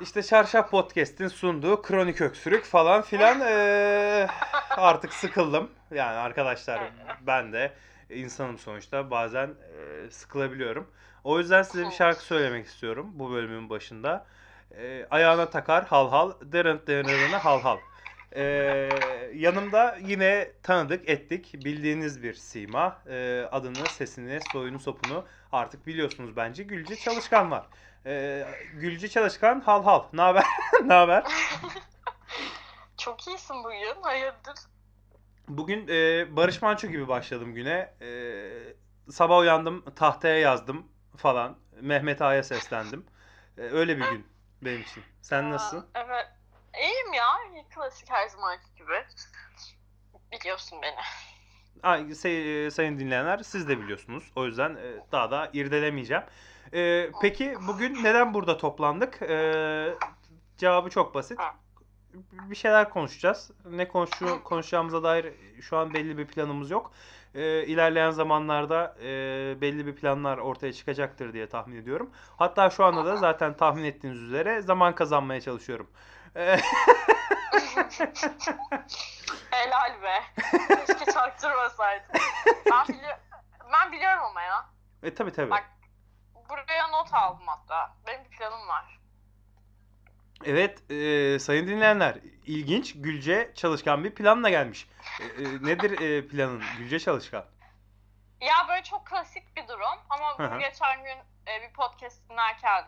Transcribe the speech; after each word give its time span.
İşte 0.00 0.22
Çarşaf 0.22 0.70
Podcast'in 0.70 1.28
sunduğu 1.28 1.82
kronik 1.82 2.20
öksürük 2.20 2.64
falan 2.64 3.02
filan 3.02 3.40
eee, 3.40 4.26
artık 4.76 5.12
sıkıldım. 5.14 5.70
Yani 5.90 6.16
arkadaşlar 6.16 6.80
ben 7.20 7.52
de 7.52 7.72
insanım 8.10 8.58
sonuçta 8.58 9.10
bazen 9.10 9.46
eee, 9.48 10.10
sıkılabiliyorum. 10.10 10.90
O 11.24 11.38
yüzden 11.38 11.62
size 11.62 11.86
bir 11.86 11.90
şarkı 11.90 12.22
söylemek 12.24 12.66
istiyorum 12.66 13.10
bu 13.14 13.32
bölümün 13.32 13.70
başında. 13.70 14.26
Eee, 14.78 15.06
ayağına 15.10 15.50
takar 15.50 15.84
hal 15.84 16.10
hal, 16.10 16.32
derent 16.42 16.86
derent 16.86 17.32
hal 17.44 17.60
hal. 17.62 17.78
Eee, 18.36 19.30
yanımda 19.34 19.98
yine 20.02 20.52
tanıdık 20.62 21.08
ettik 21.08 21.54
bildiğiniz 21.64 22.22
bir 22.22 22.34
sima. 22.34 22.98
Eee, 23.08 23.48
adını, 23.52 23.88
sesini, 23.88 24.38
soyunu, 24.52 24.78
sopunu 24.80 25.24
artık 25.52 25.86
biliyorsunuz 25.86 26.36
bence. 26.36 26.62
Gülce 26.62 26.96
Çalışkan 26.96 27.50
var. 27.50 27.66
Ee, 28.06 28.44
Gülce 28.74 29.08
Çalışkan 29.08 29.60
hal 29.60 29.84
hal. 29.84 30.04
Ne 30.12 30.20
haber? 30.22 30.44
Ne 30.84 30.92
haber? 30.94 31.24
Çok 32.96 33.28
iyisin 33.28 33.56
bugün. 33.64 34.02
Hayırdır? 34.02 34.54
Bugün 35.48 35.88
e, 35.88 36.26
Barış 36.36 36.62
Manço 36.62 36.88
gibi 36.88 37.08
başladım 37.08 37.54
güne. 37.54 37.94
E, 38.00 38.10
sabah 39.10 39.38
uyandım, 39.38 39.84
tahtaya 39.96 40.38
yazdım 40.38 40.86
falan. 41.16 41.56
Mehmet 41.80 42.22
Ağa'ya 42.22 42.42
seslendim. 42.42 43.06
E, 43.58 43.62
öyle 43.62 43.98
bir 43.98 44.04
gün 44.10 44.26
benim 44.62 44.80
için. 44.80 45.02
Sen 45.22 45.44
Aa, 45.44 45.50
nasılsın? 45.50 45.86
Evet. 45.94 46.26
İyiyim 46.78 47.12
ya. 47.12 47.26
Klasik 47.74 48.10
her 48.10 48.28
zamanki 48.28 48.74
gibi. 48.76 49.04
Biliyorsun 50.32 50.78
beni. 50.82 50.94
Ay, 51.82 52.14
say- 52.14 52.66
e, 52.66 52.70
sayın 52.70 52.98
dinleyenler 52.98 53.38
siz 53.38 53.68
de 53.68 53.80
biliyorsunuz. 53.80 54.32
O 54.36 54.46
yüzden 54.46 54.70
e, 54.76 55.12
daha 55.12 55.30
da 55.30 55.50
irdelemeyeceğim. 55.52 56.22
E, 56.74 57.10
peki 57.22 57.54
bugün 57.66 58.04
neden 58.04 58.34
burada 58.34 58.56
toplandık? 58.56 59.22
E, 59.22 59.94
cevabı 60.58 60.90
çok 60.90 61.14
basit. 61.14 61.38
Bir 62.32 62.56
şeyler 62.56 62.90
konuşacağız. 62.90 63.50
Ne 63.64 63.88
konuşu 63.88 64.44
konuşacağımıza 64.44 65.02
dair 65.02 65.32
şu 65.60 65.76
an 65.76 65.94
belli 65.94 66.18
bir 66.18 66.26
planımız 66.26 66.70
yok. 66.70 66.92
E, 67.34 67.66
ilerleyen 67.66 68.10
zamanlarda 68.10 68.96
e, 69.02 69.06
belli 69.60 69.86
bir 69.86 69.96
planlar 69.96 70.38
ortaya 70.38 70.72
çıkacaktır 70.72 71.32
diye 71.32 71.48
tahmin 71.48 71.76
ediyorum. 71.76 72.10
Hatta 72.36 72.70
şu 72.70 72.84
anda 72.84 73.04
da 73.04 73.16
zaten 73.16 73.56
tahmin 73.56 73.84
ettiğiniz 73.84 74.22
üzere 74.22 74.60
zaman 74.62 74.94
kazanmaya 74.94 75.40
çalışıyorum. 75.40 75.90
Helal 79.50 80.02
be. 80.02 80.22
Keşke 80.86 81.12
çaktırmasaydın. 81.12 82.20
Ben, 82.70 82.84
bili- 82.86 83.18
ben 83.72 83.92
biliyorum 83.92 84.22
ama 84.24 84.42
ya. 84.42 84.66
e 85.02 85.14
tabii 85.14 85.32
tabii. 85.32 85.50
Bak. 85.50 85.70
Buraya 86.48 86.88
not 86.88 87.14
aldım 87.14 87.46
hatta. 87.46 87.96
Benim 88.06 88.24
bir 88.24 88.30
planım 88.30 88.68
var. 88.68 89.00
Evet, 90.44 90.90
e, 90.90 91.38
sayın 91.38 91.66
dinleyenler, 91.66 92.18
ilginç, 92.46 92.92
Gülce 92.96 93.52
Çalışkan 93.54 94.04
bir 94.04 94.14
planla 94.14 94.50
gelmiş. 94.50 94.88
E, 95.20 95.24
e, 95.24 95.44
nedir 95.62 96.00
e, 96.00 96.28
planın 96.28 96.62
Gülce 96.78 96.98
Çalışkan? 96.98 97.44
Ya 98.40 98.54
böyle 98.68 98.82
çok 98.82 99.06
klasik 99.06 99.56
bir 99.56 99.68
durum 99.68 99.98
ama 100.10 100.38
Hı 100.38 100.42
hı. 100.42 100.50
bunu 100.50 100.60
geçen 100.60 101.04
gün 101.04 101.16
e, 101.46 101.62
bir 101.68 101.72
podcast 101.72 102.28
dinlerken 102.30 102.84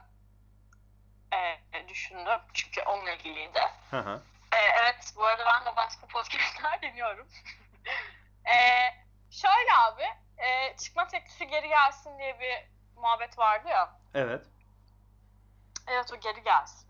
e, 1.32 1.88
düşündüm. 1.88 2.40
Çünkü 2.54 2.82
onunla 2.82 3.10
ilgiliydi. 3.10 3.60
Hı 3.90 3.98
hı. 3.98 4.22
Ee, 4.52 4.82
evet, 4.82 5.12
bu 5.16 5.24
arada 5.24 5.44
ben 5.46 5.72
de 5.72 5.76
başka 5.76 6.06
podcastler 6.06 6.82
dinliyorum. 6.82 7.26
ee, 8.46 8.94
şöyle 9.30 9.72
abi, 9.78 10.02
e, 10.38 10.76
çıkma 10.76 11.06
teklifi 11.08 11.46
geri 11.46 11.68
gelsin 11.68 12.18
diye 12.18 12.40
bir 12.40 12.68
muhabbet 13.00 13.38
vardı 13.38 13.68
ya. 13.68 13.96
Evet. 14.14 14.42
Evet, 15.88 16.12
o 16.12 16.20
geri 16.20 16.42
gelsin. 16.42 16.88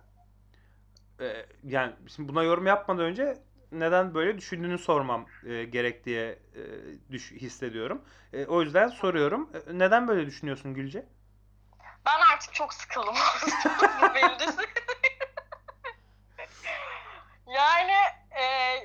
E, 1.21 1.47
yani 1.65 1.93
şimdi 2.17 2.29
buna 2.29 2.43
yorum 2.43 2.67
yapmadan 2.67 3.05
önce 3.05 3.39
neden 3.73 4.15
böyle 4.15 4.39
düşündüğünü 4.39 4.79
sormam 4.79 5.27
e, 5.47 5.65
gerek 5.65 6.05
diye 6.05 6.29
e, 6.31 6.63
düş, 7.11 7.33
hissediyorum. 7.33 8.05
E, 8.33 8.47
o 8.47 8.63
yüzden 8.63 8.89
soruyorum. 8.89 9.51
E, 9.55 9.79
neden 9.79 10.09
böyle 10.09 10.27
düşünüyorsun 10.27 10.75
Gülce? 10.75 11.07
Ben 12.07 12.21
artık 12.33 12.55
çok 12.55 12.75
sıkıldım. 12.75 13.15
Bu 14.03 14.15
yani 17.47 17.97
e, 18.41 18.77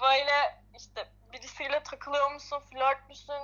böyle 0.00 0.62
işte 0.76 1.08
birisiyle 1.32 1.82
takılıyor 1.82 2.30
musun, 2.30 2.62
flört 2.72 3.08
müsün, 3.08 3.42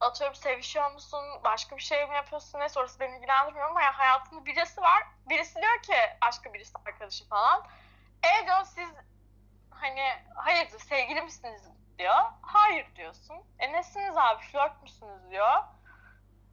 atıyorum 0.00 0.34
sevişiyor 0.34 0.92
musun, 0.92 1.24
başka 1.44 1.76
bir 1.76 1.82
şey 1.82 2.06
mi 2.06 2.14
yapıyorsun 2.14 2.60
neyse 2.60 2.80
orası 2.80 3.00
beni 3.00 3.16
ilgilendirmiyor 3.16 3.70
ama 3.70 3.82
ya 3.82 3.98
hayatında 3.98 4.46
birisi 4.46 4.80
var. 4.80 5.02
Birisi 5.28 5.54
diyor 5.54 5.82
ki 5.82 6.16
başka 6.22 6.54
birisi 6.54 6.72
arkadaşı 6.86 7.28
falan. 7.28 7.66
E 8.22 8.46
diyor 8.46 8.64
siz 8.64 8.88
hani 9.70 10.12
hayırdır 10.34 10.78
sevgili 10.78 11.22
misiniz 11.22 11.62
diyor. 11.98 12.24
Hayır 12.42 12.86
diyorsun. 12.96 13.36
E 13.58 13.72
nesiniz 13.72 14.16
abi 14.16 14.42
flört 14.44 14.82
müsünüz 14.82 15.30
diyor. 15.30 15.64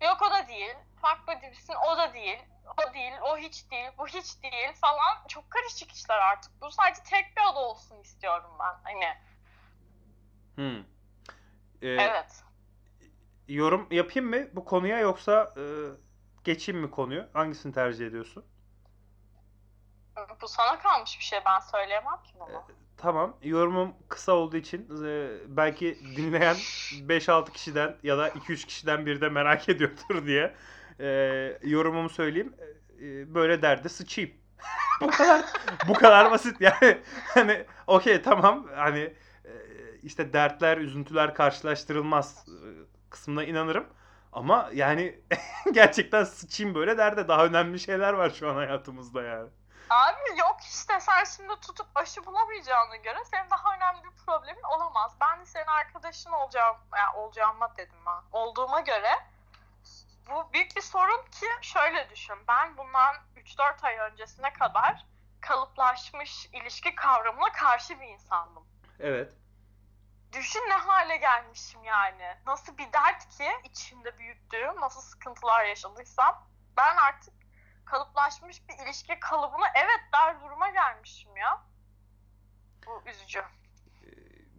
Yok 0.02 0.22
o 0.22 0.32
da 0.32 0.48
değil. 0.48 0.76
Farklı 1.02 1.34
birisin 1.42 1.74
o 1.88 1.98
da 1.98 2.14
değil. 2.14 2.40
O 2.78 2.94
değil, 2.94 3.14
o 3.22 3.38
hiç 3.38 3.72
değil, 3.72 3.90
bu 3.98 4.08
hiç 4.08 4.44
değil 4.44 4.74
falan. 4.82 5.28
Çok 5.28 5.52
karışık 5.52 5.92
işler 5.92 6.18
artık. 6.18 6.62
Bu 6.62 6.72
sadece 6.72 7.04
tek 7.04 7.38
bir 7.38 7.52
oda 7.52 7.60
olsun 7.60 8.00
istiyorum 8.00 8.52
ben. 8.60 8.76
Hani 8.84 9.18
Hmm. 10.56 10.80
E, 11.82 11.90
evet. 11.90 12.44
Yorum 13.48 13.88
yapayım 13.92 14.30
mı 14.30 14.48
bu 14.54 14.66
konuya 14.66 15.00
yoksa 15.00 15.54
e, 15.58 15.64
geçeyim 16.44 16.82
mi 16.82 16.92
konuyu? 16.92 17.28
Hangisini 17.34 17.74
tercih 17.74 18.08
ediyorsun? 18.08 18.46
Bu 20.42 20.48
sana 20.48 20.80
kalmış 20.80 21.20
bir 21.20 21.24
şey 21.24 21.40
ben 21.46 21.60
söyleyemem 21.60 22.24
ki 22.24 22.34
bunu. 22.40 22.64
Tamam. 22.98 23.38
Yorumum 23.44 23.96
kısa 24.10 24.32
olduğu 24.32 24.58
için 24.58 25.06
e, 25.06 25.32
belki 25.48 26.00
dinleyen 26.16 26.56
5-6 26.56 27.52
kişiden 27.52 27.98
ya 28.04 28.18
da 28.18 28.30
2-3 28.30 28.68
kişiden 28.68 29.06
biri 29.06 29.22
de 29.22 29.30
merak 29.30 29.70
ediyordur 29.70 30.26
diye 30.26 30.56
e, 31.02 31.58
yorumumu 31.64 32.10
söyleyeyim. 32.10 32.56
E, 33.02 33.36
böyle 33.36 33.62
derdi 33.62 33.90
sıçayım. 33.90 34.32
bu 35.02 35.08
kadar 35.08 35.46
bu 35.88 35.94
kadar 35.94 36.32
basit 36.32 36.62
yani. 36.62 37.02
Hani 37.34 37.66
okey 37.88 38.22
tamam 38.22 38.68
hani 38.76 39.14
e, 39.46 39.52
işte 40.04 40.34
dertler, 40.34 40.78
üzüntüler 40.78 41.36
karşılaştırılmaz 41.36 42.46
e, 42.48 42.68
kısmına 43.10 43.44
inanırım. 43.44 43.86
Ama 44.34 44.70
yani 44.74 45.20
gerçekten 45.72 46.24
sıçayım 46.24 46.76
böyle 46.76 46.98
derde 46.98 47.28
daha 47.28 47.46
önemli 47.46 47.80
şeyler 47.80 48.14
var 48.14 48.30
şu 48.30 48.50
an 48.50 48.56
hayatımızda 48.56 49.24
yani. 49.24 49.50
Abi 49.90 50.40
yok 50.40 50.58
işte 50.62 51.00
sen 51.00 51.24
şimdi 51.24 51.60
tutup 51.62 51.88
aşı 51.96 52.26
bulamayacağına 52.26 52.96
göre 52.96 53.18
senin 53.32 53.50
daha 53.50 53.76
önemli 53.76 54.04
bir 54.04 54.26
problemin 54.26 54.64
olamaz. 54.76 55.16
Ben 55.22 55.42
de 55.42 55.46
senin 55.46 55.68
arkadaşın 55.68 56.32
olacağım, 56.32 56.78
yani 56.96 57.18
olacağıma 57.18 57.78
dedim 57.78 58.00
ben. 58.06 58.40
Olduğuma 58.40 58.80
göre 58.80 59.10
bu 60.31 60.53
büyük 60.53 60.75
bir 60.75 60.81
sorun 60.81 61.25
ki 61.25 61.46
şöyle 61.62 62.09
düşün. 62.09 62.36
Ben 62.47 62.78
bundan 62.78 63.16
3-4 63.36 63.86
ay 63.86 63.97
öncesine 63.97 64.53
kadar 64.53 65.06
kalıplaşmış 65.42 66.50
ilişki 66.53 66.96
kavramına 66.96 67.52
karşı 67.52 68.00
bir 68.00 68.08
insandım. 68.08 68.64
Evet. 69.00 69.34
Düşün 70.34 70.70
ne 70.70 70.74
hale 70.74 71.18
gelmişim 71.18 71.84
yani. 71.84 72.38
Nasıl 72.46 72.78
bir 72.78 72.94
dert 72.94 73.38
ki 73.38 73.52
içimde 73.64 74.18
büyüttüğüm, 74.18 74.81
nasıl 74.81 75.02
sıkıntılar 75.02 75.66
yaşadıysam 75.66 76.47
ben 76.78 76.96
artık 76.96 77.34
kalıplaşmış 77.86 78.70
bir 78.70 78.86
ilişki 78.86 79.20
kalıbına 79.20 79.66
evet 79.75 80.00
der 80.14 80.41
duruma 80.41 80.70
gelmişim 80.70 81.38
ya. 81.38 81.62
Bu 82.88 83.09
üzücü. 83.09 83.44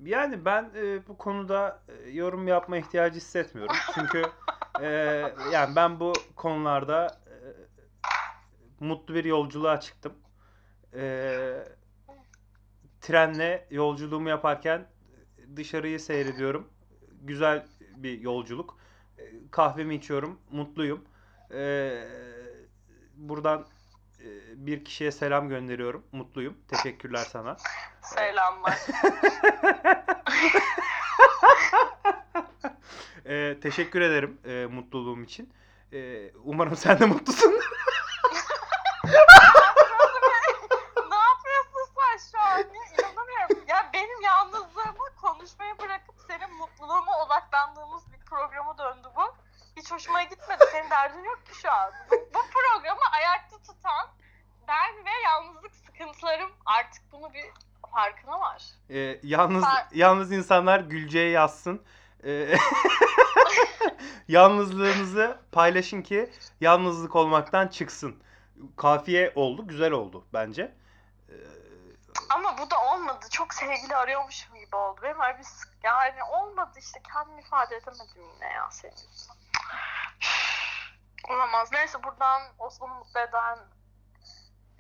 Yani 0.03 0.45
ben 0.45 0.71
e, 0.75 1.07
bu 1.07 1.19
konuda 1.19 1.83
e, 1.89 2.11
yorum 2.11 2.49
yapma 2.49 2.77
ihtiyacı 2.77 3.17
hissetmiyorum. 3.17 3.77
Çünkü 3.95 4.23
e, 4.81 4.87
yani 5.53 5.77
ben 5.77 6.01
bu 6.01 6.13
konularda 6.37 7.21
e, 7.27 7.37
mutlu 8.85 9.15
bir 9.15 9.25
yolculuğa 9.25 9.81
çıktım. 9.81 10.13
E, 10.95 11.35
trenle 13.01 13.67
yolculuğumu 13.71 14.29
yaparken 14.29 14.87
dışarıyı 15.57 16.01
seyrediyorum. 16.01 16.69
Güzel 17.21 17.67
bir 17.97 18.21
yolculuk. 18.21 18.79
E, 19.19 19.23
kahvemi 19.51 19.95
içiyorum, 19.95 20.41
mutluyum. 20.51 21.05
E, 21.55 21.93
buradan 23.17 23.67
e, 24.21 24.27
bir 24.67 24.85
kişiye 24.85 25.13
selam 25.13 25.49
gönderiyorum. 25.49 26.05
Mutluyum. 26.13 26.57
Teşekkürler 26.69 27.27
sana. 27.31 27.57
Selamlar. 28.03 28.79
Ee, 33.27 33.59
teşekkür 33.63 34.01
ederim 34.01 34.41
e, 34.45 34.67
mutluluğum 34.67 35.23
için. 35.23 35.53
Ee, 35.93 36.31
umarım 36.45 36.77
sen 36.77 36.99
de 36.99 37.05
mutlusun. 37.05 37.51
ne 41.11 41.17
yapıyorsun 41.29 41.85
sen 41.95 42.19
şu 42.31 42.39
an? 42.41 42.61
İnanamıyorum. 42.99 43.69
Ya 43.69 43.91
benim 43.95 44.21
yalnızlığımı 44.23 45.07
konuşmayı 45.23 45.79
bırakıp 45.79 46.15
senin 46.29 46.55
mutluluğuna 46.55 47.23
odaklandığımız 47.27 48.13
bir 48.13 48.19
programa 48.25 48.79
döndü 48.79 49.09
bu. 49.17 49.35
Hiç 49.77 49.93
hoşuma 49.93 50.23
gitmedi. 50.23 50.65
Senin 50.73 50.91
derdin 50.91 51.25
yok 51.25 51.47
ki 51.47 51.55
şu 51.63 51.73
an. 51.73 51.91
Bu, 52.11 52.15
bu 52.15 52.41
programı 52.53 53.01
ayakta 53.19 53.59
tutan 53.59 54.09
ben 54.69 55.05
ve 55.05 55.11
artık 56.67 57.13
bunu 57.13 57.33
bir 57.35 57.45
farkına 57.93 58.41
var. 58.41 58.63
Ee, 58.91 59.21
yalnız 59.23 59.65
Ben- 59.65 59.89
yalnız 59.99 60.33
insanlar 60.33 60.81
Gülce'ye 60.81 61.31
yazsın. 61.31 61.83
Ee, 62.25 62.55
yalnızlığınızı 64.29 65.39
paylaşın 65.53 66.03
ki 66.03 66.33
yalnızlık 66.61 67.17
olmaktan 67.17 67.69
çıksın. 67.69 68.23
Kafiye 68.77 69.33
oldu, 69.35 69.67
güzel 69.69 69.93
oldu 69.93 70.27
bence. 70.33 70.75
Ee, 71.29 71.33
Ama 72.35 72.59
bu 72.59 72.71
da 72.71 72.77
olmadı. 72.95 73.27
Çok 73.31 73.55
sevgili 73.55 73.97
arıyormuşum 73.97 74.55
gibi 74.55 74.77
oldu. 74.77 75.01
Benim 75.03 75.21
öyle 75.21 75.39
bir 75.39 75.45
sık- 75.45 75.73
yani 75.85 76.25
olmadı 76.25 76.79
işte 76.79 77.01
kendimi 77.13 77.41
ifade 77.41 77.77
edemedim 77.77 78.23
yine 78.35 78.53
ya 78.53 78.71
senin 78.71 78.93
yüzünden. 78.93 79.37
Olamaz. 81.35 81.69
Neyse 81.73 82.03
buradan 82.03 82.43
Osman'ı 82.59 82.95
mutlu 82.95 83.21
eden 83.21 83.59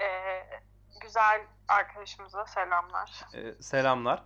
eee, 0.01 0.61
güzel 1.01 1.47
arkadaşımıza 1.69 2.47
selamlar. 2.47 3.25
e, 3.35 3.63
selamlar. 3.63 4.23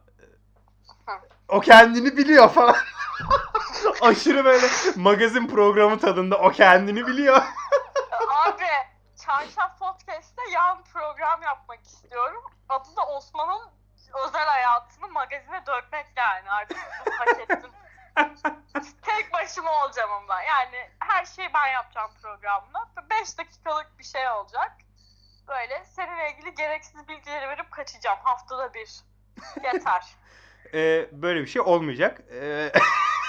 O 1.49 1.61
kendini 1.61 2.17
biliyor 2.17 2.49
falan. 2.49 2.77
Aşırı 4.01 4.45
böyle 4.45 4.67
magazin 4.97 5.49
programı 5.49 5.99
tadında 5.99 6.39
o 6.39 6.51
kendini 6.51 7.07
biliyor. 7.07 7.37
Abi 8.29 8.65
Çarşaf 9.27 9.79
Podcast'te 9.79 10.43
yan 10.51 10.85
program 10.85 11.43
yapmak 11.43 11.87
istiyorum. 11.87 12.43
Adı 12.69 12.97
da 12.97 13.07
Osman'ın 13.07 13.71
özel 14.27 14.47
hayatını 14.47 15.09
magazine 15.09 15.67
dökmek 15.67 16.07
yani 16.17 16.51
artık 16.51 16.79
bunu 17.07 17.15
hak 17.19 17.41
ettim. 17.41 17.71
Tek 19.03 19.33
başıma 19.33 19.85
olacağım 19.85 20.13
ama 20.13 20.43
yani 20.43 20.91
her 20.99 21.25
şeyi 21.25 21.55
ben 21.55 21.67
yapacağım 21.67 22.11
programda. 22.23 22.89
5 23.11 23.39
dakikalık 23.39 23.99
bir 23.99 24.05
şey 24.05 24.29
olacak. 24.29 24.73
Böyle 25.49 25.85
seninle 25.85 26.33
ilgili 26.33 26.55
gereksiz 26.55 27.09
bilgileri 27.09 27.49
verip 27.49 27.71
kaçacağım 27.71 28.19
haftada 28.23 28.75
bir. 28.75 29.01
Yeter. 29.65 30.07
Ee, 30.75 31.09
böyle 31.13 31.41
bir 31.41 31.47
şey 31.47 31.63
olmayacak. 31.63 32.23
Ee, 32.33 32.73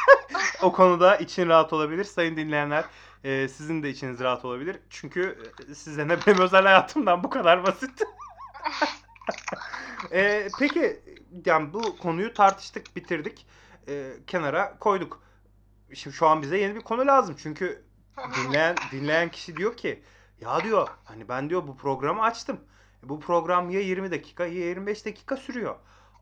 o 0.61 0.71
konuda 0.71 1.15
için 1.15 1.47
rahat 1.47 1.73
olabilir. 1.73 2.03
Sayın 2.03 2.37
dinleyenler 2.37 2.85
e, 3.23 3.47
sizin 3.47 3.83
de 3.83 3.89
içiniz 3.89 4.19
rahat 4.19 4.45
olabilir. 4.45 4.79
Çünkü 4.89 5.37
e, 5.69 5.75
size 5.75 6.07
ne 6.07 6.17
benim 6.27 6.41
özel 6.41 6.63
hayatımdan 6.63 7.23
bu 7.23 7.29
kadar 7.29 7.65
basit. 7.65 8.03
Ee, 10.11 10.47
peki 10.59 10.99
yani 11.45 11.73
bu 11.73 11.97
konuyu 11.97 12.33
tartıştık, 12.33 12.95
bitirdik. 12.95 13.47
Ee, 13.87 14.13
kenara 14.27 14.77
koyduk. 14.79 15.21
Şimdi 15.93 16.15
şu 16.15 16.27
an 16.27 16.41
bize 16.41 16.57
yeni 16.57 16.75
bir 16.75 16.81
konu 16.81 17.07
lazım. 17.07 17.35
Çünkü 17.39 17.83
dinleyen 18.37 18.75
dinleyen 18.91 19.29
kişi 19.29 19.57
diyor 19.57 19.77
ki 19.77 20.03
ya 20.41 20.63
diyor 20.63 20.87
hani 21.03 21.29
ben 21.29 21.49
diyor 21.49 21.67
bu 21.67 21.77
programı 21.77 22.23
açtım. 22.23 22.59
Bu 23.03 23.19
program 23.19 23.69
ya 23.69 23.79
20 23.79 24.11
dakika 24.11 24.45
ya 24.45 24.67
25 24.67 25.05
dakika 25.05 25.37
sürüyor. 25.37 25.75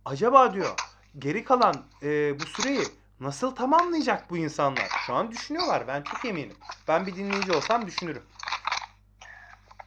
Acaba 0.06 0.54
diyor 0.54 0.76
geri 1.20 1.44
kalan 1.44 1.76
e, 2.04 2.40
bu 2.40 2.46
süreyi 2.46 2.84
nasıl 3.20 3.56
tamamlayacak 3.56 4.30
bu 4.30 4.38
insanlar? 4.38 4.88
Şu 5.06 5.14
an 5.14 5.32
düşünüyorlar. 5.32 5.88
Ben 5.88 6.02
çok 6.02 6.26
eminim. 6.26 6.58
Ben 6.88 7.06
bir 7.08 7.16
dinleyici 7.16 7.54
olsam 7.54 7.88
düşünürüm. 7.88 8.24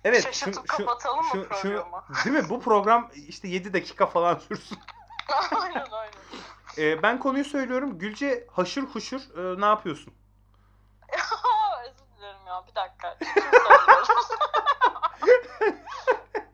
Evet. 0.04 0.22
şu- 0.22 0.28
Şaşırtıp 0.32 0.70
şu- 0.70 0.76
kapatalım 0.86 1.18
mı 1.24 1.30
şu- 1.32 1.48
şu- 1.62 1.84
değil 2.24 2.36
mi? 2.44 2.48
Bu 2.48 2.60
program 2.60 3.10
işte 3.14 3.48
7 3.48 3.72
dakika 3.72 4.06
falan 4.06 4.34
sürsün. 4.48 4.78
aynen 5.62 5.86
aynen. 5.90 6.12
E, 6.78 7.02
ben 7.02 7.20
konuyu 7.20 7.44
söylüyorum. 7.44 7.98
Gülce 7.98 8.46
haşır 8.52 8.82
huşur 8.82 9.20
e, 9.20 9.60
ne 9.60 9.64
yapıyorsun? 9.66 10.14
Özür 11.84 12.16
dilerim 12.18 12.46
ya 12.46 12.64
bir 12.66 12.74
dakika. 12.74 13.18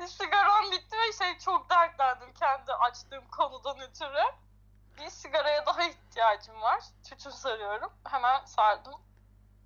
Sigaram 0.06 0.70
bitti 0.72 0.96
ve 1.08 1.12
şey 1.12 1.38
çok 1.38 1.70
dertlendim 1.70 2.32
kendi 2.40 2.72
açtığım 2.72 3.24
konudan 3.30 3.80
ötürü. 3.80 4.22
Bir 5.04 5.10
sigaraya 5.10 5.66
daha 5.66 5.84
ihtiyacım 5.84 6.60
var. 6.60 6.80
Tütün 7.10 7.30
sarıyorum. 7.30 7.90
Hemen 8.10 8.44
sardım. 8.44 8.94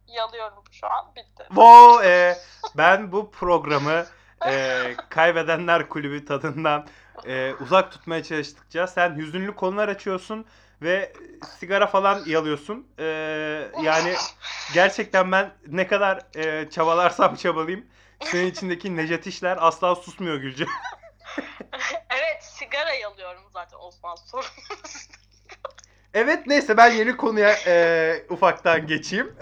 Yalıyorum 0.07 0.65
şu 0.71 0.87
an. 0.87 1.15
Bitti. 1.17 1.45
Wow, 1.49 2.09
e, 2.09 2.37
ben 2.77 3.13
bu 3.13 3.31
programı 3.31 4.07
e, 4.47 4.97
Kaybedenler 5.09 5.89
Kulübü 5.89 6.25
tadından 6.25 6.87
e, 7.27 7.55
uzak 7.61 7.93
tutmaya 7.93 8.23
çalıştıkça 8.23 8.87
sen 8.87 9.17
hüzünlü 9.17 9.55
konular 9.55 9.89
açıyorsun 9.89 10.47
ve 10.83 11.13
sigara 11.59 11.87
falan 11.87 12.23
yalıyorsun. 12.27 12.89
E, 12.99 13.05
yani 13.83 14.15
gerçekten 14.75 15.33
ben 15.33 15.55
ne 15.67 15.87
kadar 15.87 16.23
e, 16.37 16.71
çabalarsam 16.71 17.37
çabalayayım 17.37 17.87
senin 18.21 18.47
içindeki 18.51 18.97
Necati 18.97 19.29
işler 19.29 19.59
asla 19.61 19.95
susmuyor 19.95 20.37
Gülce. 20.37 20.67
evet 22.11 22.45
sigara 22.45 22.93
yalıyorum 22.93 23.43
zaten 23.53 23.79
Osman 23.79 24.15
sorun. 24.15 24.51
Evet 26.19 26.47
neyse 26.47 26.77
ben 26.77 26.91
yeni 26.91 27.17
konuya 27.17 27.55
e, 27.67 28.15
ufaktan 28.31 28.87
geçeyim. 28.87 29.35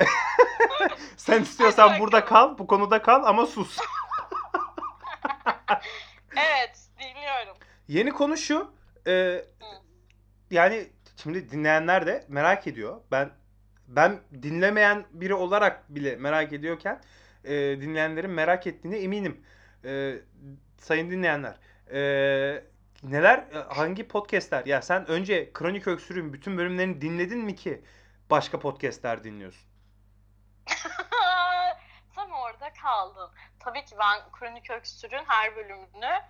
sen 1.16 1.42
istiyorsan 1.42 2.00
burada 2.00 2.24
kal, 2.24 2.58
bu 2.58 2.66
konuda 2.66 3.02
kal 3.02 3.24
ama 3.24 3.46
sus. 3.46 3.78
evet 6.36 6.78
dinliyorum. 6.98 7.56
Yeni 7.88 8.10
konu 8.10 8.36
şu. 8.36 8.70
e, 9.06 9.44
yani 10.50 10.86
şimdi 11.16 11.50
dinleyenler 11.50 12.06
de 12.06 12.24
merak 12.28 12.66
ediyor. 12.66 13.00
Ben 13.10 13.30
ben 13.88 14.20
dinlemeyen 14.42 15.04
biri 15.10 15.34
olarak 15.34 15.94
bile 15.94 16.16
merak 16.16 16.52
ediyorken 16.52 17.00
e, 17.44 17.52
dinleyenlerin 17.54 18.30
merak 18.30 18.66
ettiğine 18.66 18.98
eminim. 18.98 19.40
E, 19.84 20.14
sayın 20.78 21.10
dinleyenler. 21.10 21.56
e, 21.92 22.62
neler 23.10 23.44
hangi 23.68 24.08
podcastler? 24.08 24.66
Ya 24.66 24.82
sen 24.82 25.06
önce 25.06 25.52
Kronik 25.52 25.88
Öksürüğün 25.88 26.32
bütün 26.32 26.58
bölümlerini 26.58 27.00
dinledin 27.00 27.38
mi 27.38 27.56
ki 27.56 27.84
başka 28.30 28.60
podcastler 28.60 29.24
dinliyorsun? 29.24 29.68
Tam 32.14 32.32
orada 32.32 32.72
kaldın. 32.72 33.30
Tabii 33.60 33.84
ki 33.84 33.96
ben 33.98 34.20
Kronik 34.32 34.70
Öksür'ün 34.70 35.24
her 35.26 35.56
bölümünü 35.56 36.22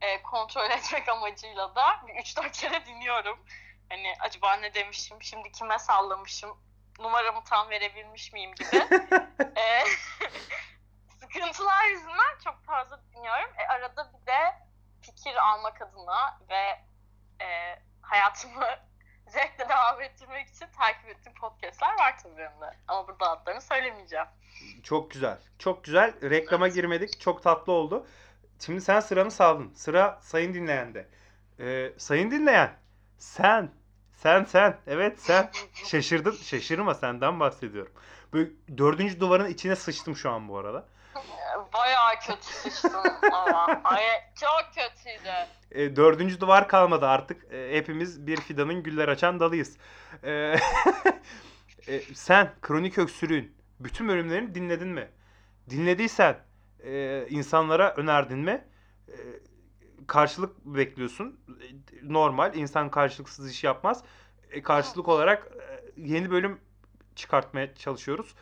e, 0.00 0.22
kontrol 0.22 0.70
etmek 0.70 1.08
amacıyla 1.08 1.74
da 1.74 1.84
bir 2.06 2.12
3-4 2.12 2.52
kere 2.52 2.86
dinliyorum. 2.86 3.38
Hani 3.88 4.14
acaba 4.20 4.56
ne 4.56 4.74
demişim, 4.74 5.22
şimdi 5.22 5.52
kime 5.52 5.78
sallamışım, 5.78 6.56
numaramı 7.00 7.44
tam 7.44 7.70
verebilmiş 7.70 8.32
miyim 8.32 8.54
gibi. 8.54 8.76
e, 9.56 9.84
sıkıntılar 11.20 11.88
yüzünden 11.90 12.38
çok 12.44 12.64
fazla 12.64 13.00
dinliyorum. 13.12 13.50
E, 13.58 13.66
arada 13.66 14.12
bir 14.12 14.26
de 14.26 14.71
fikir 15.02 15.34
almak 15.36 15.82
adına 15.82 16.38
ve 16.48 16.80
e, 17.44 17.78
hayatımı 18.02 18.66
zevkle 19.26 19.68
devam 19.68 20.00
ettirmek 20.00 20.48
için 20.48 20.66
takip 20.78 21.08
ettiğim 21.08 21.34
podcastler 21.34 21.98
var 21.98 22.18
tabii 22.22 22.36
benim 22.36 22.60
de. 22.60 22.76
Ama 22.88 23.08
burada 23.08 23.30
adlarını 23.30 23.60
söylemeyeceğim. 23.60 24.26
Çok 24.82 25.10
güzel. 25.10 25.38
Çok 25.58 25.84
güzel. 25.84 26.30
Reklama 26.30 26.68
girmedik. 26.68 27.20
Çok 27.20 27.42
tatlı 27.42 27.72
oldu. 27.72 28.06
Şimdi 28.60 28.80
sen 28.80 29.00
sıranı 29.00 29.30
saldın. 29.30 29.72
Sıra 29.74 30.18
sayın 30.22 30.54
dinleyende. 30.54 31.08
Ee, 31.60 31.92
sayın 31.98 32.30
dinleyen. 32.30 32.76
Sen. 33.18 33.70
Sen 34.12 34.44
sen. 34.44 34.76
Evet 34.86 35.20
sen. 35.20 35.50
Şaşırdın. 35.74 36.32
Şaşırma 36.32 36.94
senden 36.94 37.40
bahsediyorum. 37.40 37.92
Böyle 38.32 38.50
dördüncü 38.78 39.20
duvarın 39.20 39.48
içine 39.48 39.76
sıçtım 39.76 40.16
şu 40.16 40.30
an 40.30 40.48
bu 40.48 40.58
arada. 40.58 40.88
Bayağı 41.74 42.14
kötü 42.26 42.42
sıçtın 42.42 42.92
ama. 43.32 43.80
Ay, 43.84 44.02
çok 44.40 44.64
kötüydü. 44.74 45.32
Ee, 45.70 45.96
dördüncü 45.96 46.40
duvar 46.40 46.68
kalmadı 46.68 47.06
artık. 47.06 47.52
Ee, 47.52 47.70
hepimiz 47.72 48.26
bir 48.26 48.36
fidanın 48.40 48.82
güller 48.82 49.08
açan 49.08 49.40
dalıyız. 49.40 49.76
Ee, 50.24 50.30
e, 51.86 52.00
sen 52.14 52.52
kronik 52.62 52.98
öksürüğün 52.98 53.56
bütün 53.80 54.08
bölümlerini 54.08 54.54
dinledin 54.54 54.88
mi? 54.88 55.08
Dinlediysen 55.70 56.36
e, 56.84 57.26
insanlara 57.28 57.94
önerdin 57.94 58.38
mi? 58.38 58.64
E, 59.08 59.16
karşılık 60.06 60.64
bekliyorsun. 60.64 61.40
E, 61.48 62.12
Normal. 62.12 62.54
insan 62.54 62.90
karşılıksız 62.90 63.50
iş 63.50 63.64
yapmaz. 63.64 64.04
E, 64.50 64.62
karşılık 64.62 65.08
olarak 65.08 65.46
e, 65.46 65.82
yeni 65.96 66.30
bölüm 66.30 66.60
çıkartmaya 67.16 67.74
çalışıyoruz. 67.74 68.34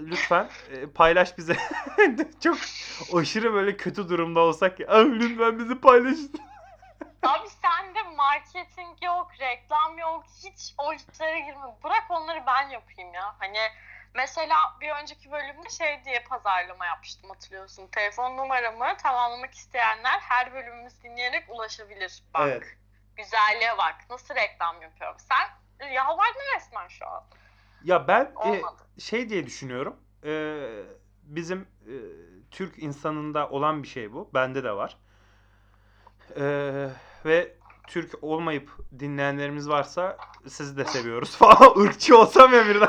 Lütfen 0.00 0.48
e, 0.70 0.86
paylaş 0.86 1.38
bize. 1.38 1.56
Çok 2.44 2.58
aşırı 3.14 3.52
böyle 3.54 3.76
kötü 3.76 4.08
durumda 4.08 4.40
olsak 4.40 4.80
ya. 4.80 4.86
"Abi 4.88 5.20
Lütfen 5.20 5.58
bizi 5.58 5.80
paylaşın. 5.80 6.32
Abi 7.22 7.48
sende 7.48 8.02
marketing 8.02 9.02
yok, 9.02 9.30
reklam 9.40 9.98
yok, 9.98 10.24
hiç 10.44 10.74
o 10.78 10.92
işlere 10.92 11.40
girme. 11.40 11.66
Bırak 11.84 12.04
onları 12.08 12.42
ben 12.46 12.68
yapayım 12.68 13.14
ya. 13.14 13.34
Hani 13.38 13.58
mesela 14.14 14.56
bir 14.80 14.90
önceki 14.90 15.32
bölümde 15.32 15.68
şey 15.70 16.04
diye 16.04 16.20
pazarlama 16.20 16.86
yapmıştım 16.86 17.30
hatırlıyorsun. 17.30 17.86
Telefon 17.86 18.36
numaramı 18.36 18.96
tamamlamak 19.02 19.54
isteyenler 19.54 20.20
her 20.20 20.54
bölümümüzü 20.54 21.02
dinleyerek 21.02 21.44
ulaşabilir. 21.48 22.22
Bak. 22.34 22.48
Evet. 22.48 22.62
Güzelliğe 23.16 23.78
bak. 23.78 23.94
Nasıl 24.10 24.34
reklam 24.34 24.82
yapıyorum? 24.82 25.16
Sen 25.18 25.48
yalvardın 25.92 26.56
resmen 26.56 26.88
şu 26.88 27.06
an. 27.06 27.24
Ya 27.84 28.08
ben 28.08 28.32
e, 28.46 28.62
şey 29.00 29.28
diye 29.28 29.46
düşünüyorum. 29.46 29.96
E, 30.24 30.60
bizim 31.22 31.60
e, 31.60 31.94
Türk 32.50 32.78
insanında 32.78 33.48
olan 33.48 33.82
bir 33.82 33.88
şey 33.88 34.12
bu. 34.12 34.30
Bende 34.34 34.64
de 34.64 34.72
var. 34.72 34.96
Ee, 36.36 36.88
ve 37.24 37.56
Türk 37.86 38.24
olmayıp 38.24 38.70
dinleyenlerimiz 38.98 39.68
varsa 39.68 40.16
sizi 40.48 40.76
de 40.76 40.84
seviyoruz 40.84 41.36
falan. 41.38 41.86
Irkçı 41.86 42.18
olsam 42.18 42.54
ya 42.54 42.66
birden. 42.66 42.88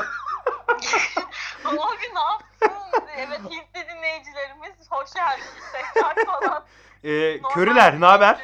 Abi 1.64 2.14
ne 2.14 2.20
yaptın? 2.20 2.70
Evet 3.16 3.40
Hintli 3.40 3.88
dinleyicilerimiz 3.88 4.90
hoş 4.90 5.12
geldiniz 5.14 5.64
tekrar 5.72 6.24
falan. 6.24 6.64
Normal 7.04 7.54
körüler 7.54 8.00
ne 8.00 8.06
haber? 8.06 8.38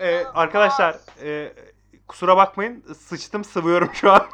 Ee, 0.00 0.24
arkadaşlar 0.34 0.96
e, 1.22 1.52
kusura 2.10 2.36
bakmayın 2.36 2.94
sıçtım 2.94 3.44
sıvıyorum 3.44 3.90
şu 3.94 4.12
an. 4.12 4.26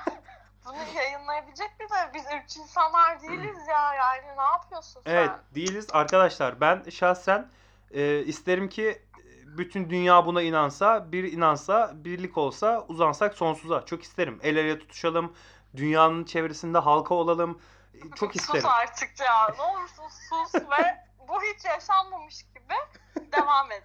Bunu 0.66 0.76
yayınlayabilecek 0.96 1.80
mi 1.80 1.86
de 1.88 2.10
biz 2.14 2.24
ırkçı 2.26 2.60
insanlar 2.60 3.22
değiliz 3.22 3.58
ya 3.68 3.94
yani 3.94 4.36
ne 4.36 4.42
yapıyorsun 4.42 5.02
sen? 5.06 5.10
Evet 5.16 5.30
değiliz 5.54 5.86
arkadaşlar. 5.92 6.60
Ben 6.60 6.82
şahsen 6.90 7.48
e, 7.90 8.18
isterim 8.18 8.68
ki 8.68 9.02
bütün 9.46 9.90
dünya 9.90 10.26
buna 10.26 10.42
inansa, 10.42 11.12
bir 11.12 11.32
inansa, 11.32 11.92
birlik 11.94 12.38
olsa, 12.38 12.84
uzansak 12.88 13.34
sonsuza. 13.34 13.84
Çok 13.86 14.02
isterim. 14.02 14.40
El 14.42 14.56
ele 14.56 14.78
tutuşalım, 14.78 15.32
dünyanın 15.76 16.24
çevresinde 16.24 16.78
halka 16.78 17.14
olalım. 17.14 17.60
E, 17.94 17.98
Çok 18.16 18.36
isterim. 18.36 18.60
Sus 18.60 18.70
artık 18.70 19.20
ya 19.20 19.48
ne 19.58 19.62
olursun 19.62 20.04
sus 20.08 20.54
ve 20.54 21.04
bu 21.28 21.42
hiç 21.42 21.64
yaşanmamış 21.64 22.34
gibi 22.70 23.32
devam 23.32 23.72
et. 23.72 23.84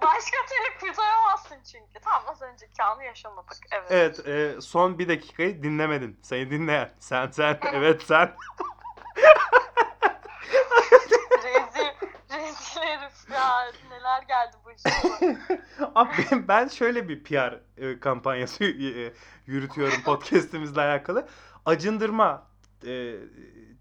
Başka 0.03 0.37
türlü 0.49 0.79
kurtaramazsın 0.81 1.57
çünkü. 1.73 2.01
Tamam 2.05 2.23
az 2.29 2.43
önceki 2.43 2.83
anı 2.83 3.05
yaşamadık. 3.05 3.57
Evet. 3.71 3.91
Evet, 3.91 4.27
e, 4.27 4.61
son 4.61 4.99
bir 4.99 5.09
dakikayı 5.09 5.63
dinlemedin. 5.63 6.21
Seni 6.23 6.51
dinleyen. 6.51 6.93
Sen, 6.99 7.31
sen, 7.31 7.59
evet 7.73 8.03
sen. 8.03 8.35
Rezil, 11.45 11.89
rezil 12.31 12.81
herif 12.81 13.31
ya. 13.33 13.73
Neler 13.91 14.23
geldi 14.23 14.57
bu 14.65 14.73
işe. 14.73 14.89
Abi 15.95 16.11
ben- 16.31 16.49
ben 16.49 16.69
şöyle 16.69 17.09
bir 17.09 17.25
PR 17.25 17.61
e, 17.77 18.01
kampanyası 18.01 18.65
e, 18.65 19.13
yürütüyorum 19.47 20.03
podcast'imizle 20.03 20.81
alakalı. 20.81 21.29
Acındırma 21.67 22.47
e, 22.87 23.15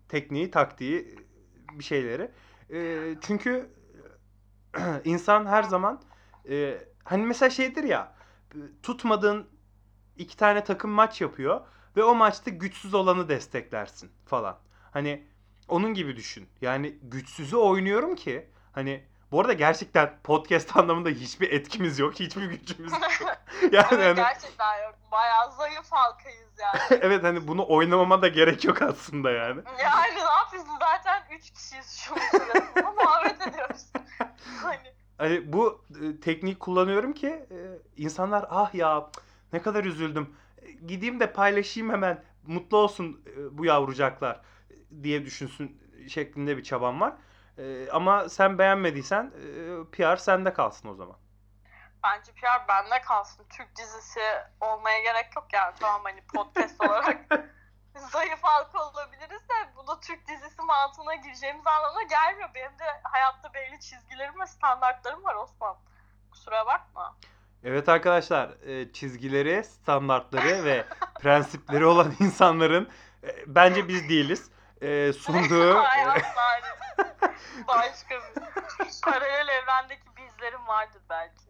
tekniği, 0.09 0.51
taktiği, 0.51 1.15
bir 1.73 1.83
şeyleri. 1.83 2.31
E, 2.73 3.13
çünkü 3.21 3.69
insan 5.03 5.45
her 5.45 5.63
zaman 5.63 6.01
e, 6.49 6.77
hani 7.03 7.25
mesela 7.25 7.49
şeydir 7.49 7.83
ya 7.83 8.13
tutmadığın 8.83 9.49
iki 10.17 10.37
tane 10.37 10.63
takım 10.63 10.91
maç 10.91 11.21
yapıyor 11.21 11.61
ve 11.97 12.03
o 12.03 12.15
maçta 12.15 12.51
güçsüz 12.51 12.93
olanı 12.93 13.29
desteklersin 13.29 14.11
falan. 14.25 14.57
Hani 14.91 15.27
onun 15.67 15.93
gibi 15.93 16.15
düşün. 16.15 16.49
Yani 16.61 16.99
güçsüzü 17.01 17.55
oynuyorum 17.55 18.15
ki 18.15 18.49
hani 18.73 19.05
bu 19.31 19.41
arada 19.41 19.53
gerçekten 19.53 20.19
podcast 20.23 20.77
anlamında 20.77 21.09
hiçbir 21.09 21.51
etkimiz 21.51 21.99
yok. 21.99 22.19
Hiçbir 22.19 22.45
gücümüz 22.45 22.91
yok. 22.91 23.01
Yani 23.71 23.87
evet 23.91 24.05
hani, 24.05 24.15
gerçekten 24.15 24.83
yok. 24.83 24.95
Bayağı 25.11 25.51
zayıf 25.51 25.91
halkayız 25.91 26.51
yani. 26.59 27.01
evet 27.03 27.23
hani 27.23 27.47
bunu 27.47 27.65
oynamama 27.67 28.21
da 28.21 28.27
gerek 28.27 28.65
yok 28.65 28.81
aslında 28.81 29.31
yani. 29.31 29.61
Yani 29.83 30.15
ne 30.15 30.19
yapıyorsun 30.19 30.79
3 31.37 31.51
kişiyiz 31.51 31.97
şu 31.97 32.15
sırasında 32.31 32.91
muhabbet 32.91 33.47
ediyoruz. 33.47 33.85
Hani 34.61 34.93
Hani 35.17 35.53
bu 35.53 35.85
e, 36.03 36.19
tekniği 36.19 36.59
kullanıyorum 36.59 37.13
ki 37.13 37.27
e, 37.27 37.57
insanlar 37.97 38.45
ah 38.49 38.73
ya 38.75 39.09
ne 39.53 39.61
kadar 39.61 39.83
üzüldüm. 39.85 40.35
E, 40.61 40.71
Gideyim 40.71 41.19
de 41.19 41.33
paylaşayım 41.33 41.89
hemen 41.89 42.23
mutlu 42.47 42.77
olsun 42.77 43.21
e, 43.37 43.57
bu 43.57 43.65
yavrucaklar 43.65 44.41
e, 44.71 45.03
diye 45.03 45.25
düşünsün 45.25 45.81
şeklinde 46.09 46.57
bir 46.57 46.63
çabam 46.63 47.01
var. 47.01 47.13
E, 47.57 47.89
ama 47.91 48.29
sen 48.29 48.57
beğenmediysen 48.59 49.23
e, 49.25 49.51
PR 49.91 50.15
sende 50.17 50.53
kalsın 50.53 50.89
o 50.89 50.95
zaman. 50.95 51.15
bence 52.03 52.31
PR 52.31 52.67
bende 52.67 53.01
kalsın. 53.01 53.45
Türk 53.49 53.75
dizisi 53.77 54.19
olmaya 54.61 55.01
gerek 55.01 55.35
yok 55.35 55.47
yani. 55.53 55.73
Tamam 55.79 56.01
hani 56.03 56.21
podcast 56.35 56.81
olarak 56.83 57.25
zayıf 57.99 58.43
halka 58.43 58.89
olabiliriz 58.89 59.49
de 59.49 59.53
bu 59.77 59.87
da 59.87 59.99
Türk 59.99 60.27
dizisi 60.27 60.61
mantığına 60.61 61.15
gireceğimiz 61.15 61.67
anlamına 61.67 62.03
gelmiyor. 62.03 62.49
Benim 62.55 62.79
de 62.79 63.01
hayatta 63.03 63.53
belli 63.53 63.79
çizgilerim 63.79 64.39
ve 64.39 64.47
standartlarım 64.47 65.23
var 65.23 65.35
Osman. 65.35 65.75
Kusura 66.31 66.65
bakma. 66.65 67.15
Evet 67.63 67.89
arkadaşlar 67.89 68.49
e, 68.49 68.91
çizgileri, 68.93 69.63
standartları 69.63 70.65
ve 70.65 70.85
prensipleri 71.21 71.85
olan 71.85 72.13
insanların 72.19 72.89
e, 73.23 73.27
bence 73.47 73.87
biz 73.87 74.09
değiliz. 74.09 74.51
E, 74.81 75.13
sunduğu. 75.13 75.75
Başka 77.67 78.15
bir 78.15 79.01
paralel 79.03 79.47
evrendeki 79.47 80.07
bizlerim 80.17 80.67
vardır 80.67 81.01
belki. 81.09 81.47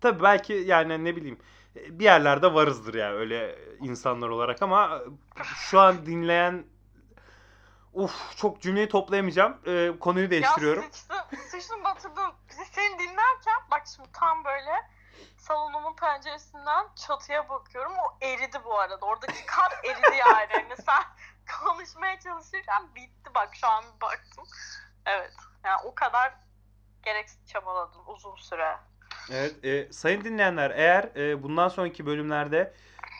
Tabii 0.00 0.22
belki 0.22 0.52
yani 0.52 1.04
ne 1.04 1.16
bileyim 1.16 1.38
bir 1.88 2.04
yerlerde 2.04 2.54
varızdır 2.54 2.94
ya 2.94 3.12
öyle 3.12 3.58
insanlar 3.80 4.28
olarak 4.28 4.62
ama 4.62 5.02
şu 5.44 5.80
an 5.80 6.06
dinleyen 6.06 6.64
Uf 7.92 8.36
çok 8.36 8.62
cümleyi 8.62 8.88
toplayamayacağım. 8.88 9.58
Ee, 9.66 9.92
konuyu 10.00 10.30
değiştiriyorum. 10.30 10.84
Ya 11.10 11.38
sıçtın 11.50 11.84
batırdın. 11.84 12.32
Bizi 12.48 12.64
seni 12.64 12.98
dinlerken 12.98 13.62
bak 13.70 13.82
şimdi 13.94 14.08
tam 14.12 14.44
böyle 14.44 14.70
salonumun 15.38 15.96
penceresinden 15.96 16.86
çatıya 17.06 17.48
bakıyorum. 17.48 17.92
O 17.92 18.24
eridi 18.24 18.64
bu 18.64 18.78
arada. 18.78 19.06
Oradaki 19.06 19.46
kar 19.46 19.72
eridi 19.84 20.16
yani. 20.28 20.48
yani 20.52 20.74
sen 20.86 21.02
konuşmaya 21.60 22.20
çalışırken 22.20 22.94
bitti 22.94 23.30
bak 23.34 23.48
şu 23.54 23.66
an 23.66 23.84
bir 23.96 24.00
baktım. 24.00 24.44
Evet. 25.06 25.34
Yani 25.64 25.80
o 25.84 25.94
kadar 25.94 26.34
gereksiz 27.02 27.46
çabaladın 27.46 28.00
uzun 28.06 28.36
süre. 28.36 28.78
Evet, 29.32 29.64
e, 29.64 29.92
sayın 29.92 30.24
dinleyenler 30.24 30.70
eğer 30.74 31.04
e, 31.16 31.42
bundan 31.42 31.68
sonraki 31.68 32.06
bölümlerde 32.06 32.72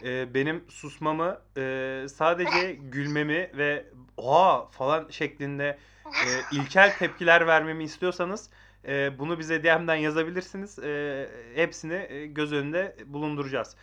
e, 0.05 0.35
benim 0.35 0.65
susmamı 0.71 1.41
e, 1.57 2.07
sadece 2.09 2.73
gülmemi 2.73 3.51
ve 3.55 3.85
oha 4.17 4.67
falan 4.71 5.07
şeklinde 5.11 5.79
e, 6.07 6.29
ilkel 6.53 6.99
tepkiler 6.99 7.47
vermemi 7.47 7.85
istiyorsanız 7.85 8.51
e, 8.85 9.19
bunu 9.19 9.39
bize 9.39 9.63
DM'den 9.65 9.95
yazabilirsiniz. 9.95 10.79
E, 10.79 11.29
hepsini 11.55 12.07
e, 12.09 12.27
göz 12.27 12.53
önünde 12.53 12.97
bulunduracağız. 13.07 13.77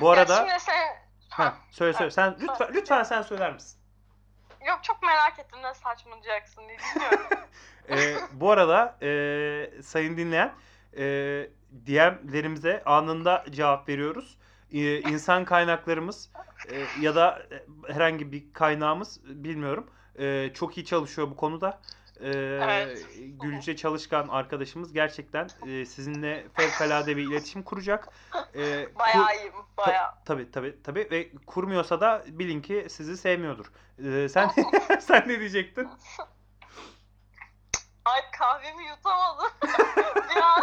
Bu 0.00 0.06
Ya 0.06 0.12
arada 0.12 0.36
şimdi 0.36 0.60
sen... 0.60 0.86
ha, 1.28 1.54
söyle 1.70 1.92
söyle 1.92 2.10
sen 2.10 2.36
lütfen 2.40 2.68
lütfen 2.74 3.02
sen 3.02 3.22
söyler 3.22 3.52
misin? 3.52 3.78
Yok 4.68 4.78
çok 4.82 5.02
merak 5.02 5.38
ettim 5.38 5.58
ne 5.62 5.74
saçmalayacaksın 5.74 6.62
diye 6.68 6.78
dinliyorum. 6.78 7.26
Ee, 7.90 8.16
bu 8.32 8.50
arada 8.50 8.96
e, 9.02 9.82
sayın 9.82 10.16
dinleyen 10.16 10.52
e, 10.96 11.02
DM'lerimize 11.86 12.82
anında 12.84 13.44
cevap 13.50 13.88
veriyoruz. 13.88 14.38
E, 14.72 15.00
insan 15.00 15.44
kaynaklarımız 15.44 16.30
e, 16.72 16.86
ya 17.00 17.14
da 17.14 17.42
herhangi 17.88 18.32
bir 18.32 18.52
kaynağımız 18.52 19.20
bilmiyorum. 19.24 19.90
E, 20.18 20.50
çok 20.54 20.78
iyi 20.78 20.86
çalışıyor 20.86 21.30
bu 21.30 21.36
konuda. 21.36 21.80
E, 22.20 22.28
Evet. 22.62 23.06
Gülce 23.18 23.76
Çalışkan 23.76 24.28
arkadaşımız 24.28 24.92
gerçekten 24.92 25.48
e, 25.66 25.86
sizinle 25.86 26.46
fevkalade 26.54 27.16
bir 27.16 27.22
iletişim 27.28 27.62
kuracak. 27.62 28.08
E, 28.54 28.88
Bayağı 28.98 29.36
iyiyim. 29.36 29.52
Ta- 29.76 29.86
Bayağı. 29.86 30.10
tabii 30.24 30.50
tabii 30.50 30.82
tabii 30.82 31.08
ve 31.10 31.30
kurmuyorsa 31.46 32.00
da 32.00 32.24
bilin 32.26 32.62
ki 32.62 32.86
sizi 32.90 33.16
sevmiyordur. 33.16 33.66
E, 34.04 34.28
sen 34.28 34.50
sen 35.00 35.28
ne 35.28 35.40
diyecektin? 35.40 35.88
Ay 38.04 38.20
kahvemi 38.38 38.86
yutamadım. 38.86 39.46
bir 40.36 40.42
an. 40.42 40.62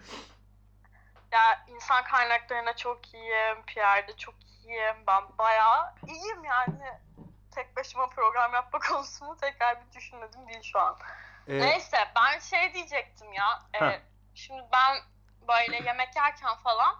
ya 1.32 1.64
insan 1.68 2.04
kaynaklarına 2.04 2.76
çok 2.76 3.14
iyiyim. 3.14 3.62
PR'de 3.66 4.16
çok 4.16 4.34
iyiyim. 4.44 4.96
Ben 5.06 5.38
bayağı 5.38 5.94
iyiyim 6.06 6.44
yani. 6.44 6.98
Tek 7.54 7.76
başıma 7.76 8.08
program 8.08 8.54
yapma 8.54 8.78
konusunu 8.88 9.36
tekrar 9.36 9.86
bir 9.86 9.92
düşünmedim 9.92 10.48
değil 10.48 10.62
şu 10.62 10.80
an. 10.80 10.96
E, 11.48 11.58
Neyse 11.58 11.96
ben 12.16 12.38
şey 12.38 12.74
diyecektim 12.74 13.32
ya. 13.32 13.62
e, 13.82 14.00
şimdi 14.34 14.62
ben 14.72 14.96
böyle 15.48 15.76
yemek 15.76 16.16
yerken 16.16 16.56
falan 16.56 16.96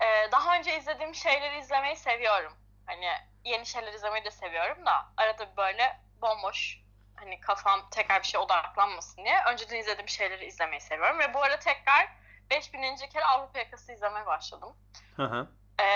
e, 0.00 0.32
daha 0.32 0.56
önce 0.56 0.78
izlediğim 0.78 1.14
şeyleri 1.14 1.58
izlemeyi 1.58 1.96
seviyorum. 1.96 2.52
Hani 2.86 3.08
yeni 3.44 3.66
şeyler 3.66 3.92
izlemeyi 3.92 4.24
de 4.24 4.30
seviyorum 4.30 4.86
da 4.86 5.06
arada 5.16 5.52
bir 5.52 5.56
böyle 5.56 6.00
bomboş 6.22 6.80
hani 7.20 7.40
kafam 7.40 7.80
tekrar 7.90 8.22
bir 8.22 8.26
şeye 8.26 8.38
odaklanmasın 8.38 9.24
diye 9.24 9.36
önceden 9.52 9.76
izlediğim 9.76 10.08
şeyleri 10.08 10.46
izlemeyi 10.46 10.80
seviyorum. 10.80 11.18
Ve 11.18 11.34
bu 11.34 11.42
ara 11.42 11.58
tekrar 11.58 12.08
5000. 12.50 12.96
kere 12.96 13.24
Avrupa 13.24 13.58
Yakası 13.58 13.92
izlemeye 13.92 14.26
başladım. 14.26 14.72
Hı 15.16 15.22
hı. 15.24 15.48
E, 15.82 15.86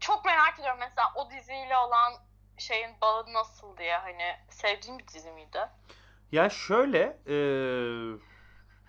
çok 0.00 0.24
merak 0.24 0.58
ediyorum 0.58 0.80
mesela 0.80 1.12
o 1.14 1.30
diziyle 1.30 1.76
olan 1.76 2.12
şeyin 2.58 3.00
bağı 3.00 3.32
nasıl 3.32 3.76
diye 3.76 3.96
hani 3.96 4.36
sevdiğim 4.48 4.98
bir 4.98 5.08
dizi 5.08 5.30
miydi? 5.30 5.58
Ya 6.32 6.50
şöyle, 6.50 7.18
eee, 7.26 8.18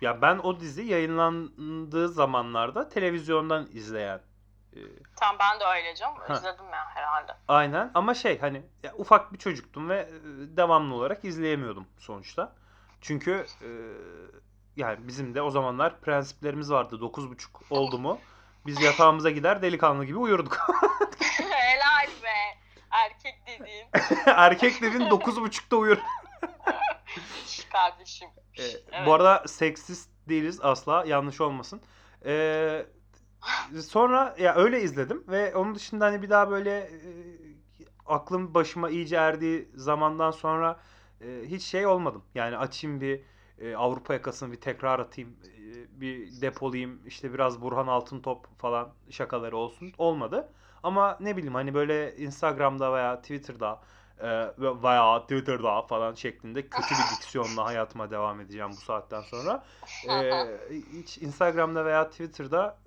ya 0.00 0.22
ben 0.22 0.38
o 0.38 0.60
dizi 0.60 0.82
yayınlandığı 0.82 2.08
zamanlarda 2.08 2.88
televizyondan 2.88 3.68
izleyen 3.72 4.20
Ee, 4.76 4.80
Tamam 5.16 5.36
ben 5.40 5.60
de 5.60 5.64
öyle 5.64 5.94
canım. 5.94 6.14
Ha. 6.28 6.34
İzledim 6.34 6.64
ya 6.72 6.86
herhalde. 6.94 7.32
aynen 7.48 7.90
ama 7.94 8.14
şey 8.14 8.38
hani 8.40 8.62
ya, 8.82 8.94
ufak 8.94 9.32
bir 9.32 9.38
çocuktum 9.38 9.88
ve 9.88 9.98
e, 9.98 10.12
devamlı 10.56 10.94
olarak 10.94 11.24
izleyemiyordum 11.24 11.86
sonuçta. 11.98 12.52
Çünkü 13.00 13.46
e, 13.62 13.68
yani 14.76 15.08
bizim 15.08 15.34
de 15.34 15.42
o 15.42 15.50
zamanlar 15.50 16.00
prensiplerimiz 16.00 16.70
vardı. 16.70 16.96
9.30 16.96 17.46
oldu 17.70 17.98
mu 17.98 18.18
biz 18.66 18.82
yatağımıza 18.82 19.30
gider 19.30 19.62
delikanlı 19.62 20.04
gibi 20.04 20.18
uyurduk. 20.18 20.58
Helal 21.50 22.08
be. 22.22 22.58
Erkek 22.90 23.34
dediğin. 23.46 23.86
Erkek 24.26 24.82
dediğin 24.82 25.10
9.30'da 25.10 25.76
uyur. 25.76 25.98
Kardeşim. 27.72 28.28
Ee, 28.58 28.62
Evet. 28.62 29.06
Bu 29.06 29.14
arada 29.14 29.42
seksist 29.48 30.10
değiliz 30.28 30.60
asla 30.62 31.04
yanlış 31.06 31.40
olmasın. 31.40 31.82
Ee, 32.26 32.86
sonra 33.82 34.34
ya 34.38 34.54
öyle 34.54 34.82
izledim 34.82 35.24
ve 35.28 35.54
onun 35.56 35.74
dışında 35.74 36.04
hani 36.06 36.22
bir 36.22 36.30
daha 36.30 36.50
böyle 36.50 36.70
e, 36.78 36.90
aklım 38.06 38.54
başıma 38.54 38.90
iyice 38.90 39.16
erdiği 39.16 39.68
zamandan 39.74 40.30
sonra 40.30 40.80
e, 41.20 41.42
hiç 41.46 41.62
şey 41.62 41.86
olmadım. 41.86 42.22
Yani 42.34 42.56
açayım 42.58 43.00
bir 43.00 43.22
e, 43.58 43.76
Avrupa 43.76 44.14
yakasını 44.14 44.52
bir 44.52 44.60
tekrar 44.60 44.98
atayım, 44.98 45.36
e, 45.44 46.00
bir 46.00 46.40
depolayayım, 46.40 47.00
işte 47.06 47.32
biraz 47.34 47.62
Burhan 47.62 47.86
Altıntop 47.86 48.58
falan 48.58 48.88
şakaları 49.10 49.56
olsun. 49.56 49.92
Olmadı. 49.98 50.52
Ama 50.82 51.16
ne 51.20 51.36
bileyim 51.36 51.54
hani 51.54 51.74
böyle 51.74 52.16
Instagram'da 52.16 52.92
veya 52.92 53.20
Twitter'da 53.20 53.80
e, 54.18 54.28
ve- 54.58 54.82
veya 54.82 55.20
Twitter'da 55.22 55.82
falan 55.82 56.14
şeklinde 56.14 56.68
kötü 56.68 56.98
bir 56.98 57.08
diksiyonla 57.10 57.64
hayatıma 57.64 58.10
devam 58.10 58.40
edeceğim 58.40 58.76
bu 58.76 58.80
saatten 58.80 59.22
sonra. 59.22 59.64
E, 60.04 60.46
hiç 60.70 61.18
Instagram'da 61.18 61.84
veya 61.84 62.10
Twitter'da 62.10 62.78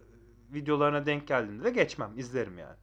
videolarına 0.53 1.05
denk 1.05 1.27
geldiğinde 1.27 1.63
de 1.63 1.69
geçmem, 1.69 2.19
izlerim 2.19 2.59
yani. 2.59 2.77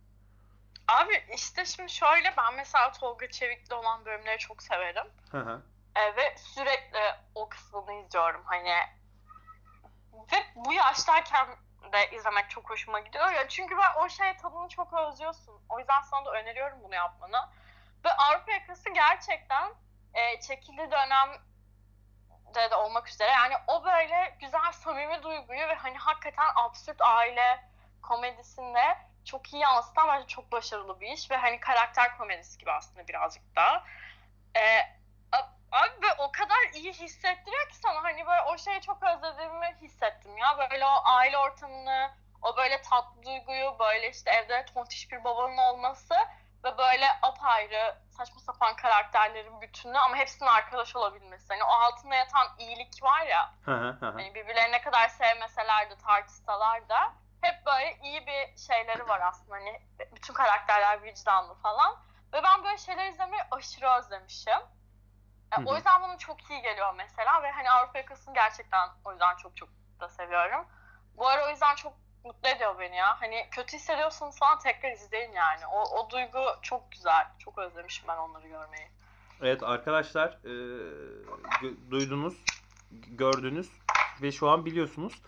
Abi 0.89 1.25
işte 1.35 1.65
şimdi 1.65 1.93
şöyle 1.93 2.35
ben 2.37 2.55
mesela 2.55 2.93
Tolga 2.93 3.31
Çevik'le 3.31 3.73
olan 3.73 4.05
bölümleri 4.05 4.39
çok 4.39 4.63
severim. 4.63 5.07
Hı 5.31 5.39
hı. 5.39 5.63
Ee, 5.97 6.17
ve 6.17 6.37
sürekli 6.37 6.99
o 7.35 7.49
kısmını 7.49 7.93
izliyorum 7.93 8.43
hani. 8.45 8.75
Ve 10.33 10.37
bu 10.55 10.73
yaştayken 10.73 11.47
de 11.93 12.17
izlemek 12.17 12.51
çok 12.51 12.71
hoşuma 12.71 13.01
gidiyor 13.01 13.33
ya. 13.33 13.49
Çünkü 13.49 13.77
ben 13.77 14.05
o 14.05 14.09
şey 14.09 14.37
tadını 14.37 14.69
çok 14.69 14.93
özlüyorsun. 14.93 15.55
O 15.69 15.79
yüzden 15.79 16.01
sana 16.01 16.25
da 16.25 16.33
öneriyorum 16.33 16.79
bunu 16.83 16.95
yapmanı. 16.95 17.49
Ve 18.05 18.13
Avrupa 18.13 18.53
Yakası 18.53 18.91
gerçekten 18.91 19.73
e, 20.15 20.41
çekildiği 20.41 20.91
dönemde 20.91 21.39
de 22.55 22.77
olmak 22.77 23.09
üzere. 23.09 23.31
Yani 23.31 23.55
o 23.67 23.85
böyle 23.85 24.37
güzel 24.41 24.73
samimi 24.73 25.23
duyguyu 25.23 25.69
ve 25.69 25.75
hani 25.75 25.99
hakikaten 25.99 26.47
absürt 26.55 27.01
aile 27.01 27.65
komedisinde 28.03 28.99
çok 29.25 29.53
iyi 29.53 29.63
yansıtan 29.63 30.09
bence 30.09 30.27
çok 30.27 30.53
başarılı 30.53 31.01
bir 31.01 31.13
iş 31.13 31.31
ve 31.31 31.37
hani 31.37 31.61
karakter 31.61 32.19
komedisi 32.19 32.59
gibi 32.59 32.73
aslında 32.73 33.09
birazcık 33.09 33.57
da. 33.57 33.85
Ee, 34.57 34.81
abi 35.75 36.03
böyle 36.03 36.15
o 36.19 36.33
kadar 36.33 36.75
iyi 36.75 36.93
hissettiriyor 36.93 37.69
ki 37.69 37.77
sana. 37.77 38.05
Hani 38.05 38.27
böyle 38.27 38.43
o 38.43 38.59
şeyi 38.59 38.81
çok 38.81 39.03
özlediğimi 39.03 39.77
hissettim 39.83 40.39
ya. 40.39 40.59
Böyle 40.59 40.87
o 40.87 41.03
aile 41.05 41.39
ortamını 41.39 42.11
o 42.43 42.57
böyle 42.57 42.83
tatlı 42.83 43.23
duyguyu 43.23 43.77
böyle 43.79 44.11
işte 44.11 44.31
evde 44.31 44.65
tontiş 44.65 45.13
bir 45.13 45.25
babanın 45.25 45.57
olması 45.57 46.15
ve 46.65 46.79
böyle 46.79 47.07
apayrı 47.23 47.97
saçma 48.17 48.41
sapan 48.41 48.77
karakterlerin 48.77 49.61
bütünü 49.61 49.99
ama 49.99 50.17
hepsinin 50.17 50.49
arkadaş 50.49 50.97
olabilmesi. 50.97 51.49
Hani 51.49 51.65
o 51.65 51.67
altında 51.67 52.15
yatan 52.15 52.47
iyilik 52.59 53.03
var 53.03 53.21
ya. 53.27 53.55
Hani 54.13 54.35
birbirlerini 54.35 54.73
ne 54.73 54.83
kadar 54.83 55.09
sevmeseler 55.09 55.91
de 55.91 55.97
tartışsalar 55.99 56.89
da 56.89 57.13
hep 57.41 57.67
böyle 57.67 57.99
iyi 58.03 58.27
bir 58.27 58.57
şeyleri 58.57 59.09
var 59.09 59.21
aslında. 59.21 59.55
Hani 59.55 59.83
bütün 60.15 60.35
karakterler 60.35 61.03
vicdanlı 61.03 61.55
falan. 61.55 61.97
Ve 62.33 62.43
ben 62.43 62.65
böyle 62.65 62.79
şeyler 62.79 63.07
izlemeyi 63.09 63.43
aşırı 63.51 63.91
özlemişim. 63.91 64.53
E, 65.53 65.57
Hı 65.57 65.61
hı. 65.61 65.65
O 65.67 65.75
yüzden 65.75 66.03
bana 66.03 66.19
çok 66.19 66.51
iyi 66.51 66.63
geliyor 66.63 66.95
mesela 66.97 67.43
ve 67.43 67.51
hani 67.51 67.71
Avrupa 67.71 67.99
Yakası'nı 67.99 68.35
gerçekten 68.35 68.89
o 69.05 69.13
yüzden 69.13 69.37
çok 69.37 69.57
çok 69.57 69.69
da 70.01 70.09
seviyorum. 70.09 70.67
Bu 71.17 71.29
ara 71.29 71.47
o 71.47 71.49
yüzden 71.49 71.75
çok 71.75 71.93
mutlu 72.25 72.49
ediyor 72.49 72.79
beni 72.79 72.97
ya. 72.97 73.21
Hani 73.21 73.49
kötü 73.51 73.77
hissediyorsanız 73.77 74.39
falan 74.39 74.59
tekrar 74.59 74.93
izleyin 74.93 75.33
yani. 75.33 75.67
O, 75.67 75.83
o 75.83 76.11
duygu 76.11 76.45
çok 76.63 76.93
güzel. 76.93 77.27
Çok 77.39 77.59
özlemişim 77.59 78.09
ben 78.09 78.17
onları 78.17 78.49
görmeyi. 78.49 78.89
Evet 79.43 79.63
arkadaşlar 79.63 80.29
e, 80.45 80.49
gö- 81.63 81.91
duydunuz, 81.91 82.35
gördünüz 82.91 83.71
ve 84.23 84.33
şu 84.33 84.51
an 84.51 84.65
biliyorsunuz. 84.65 85.23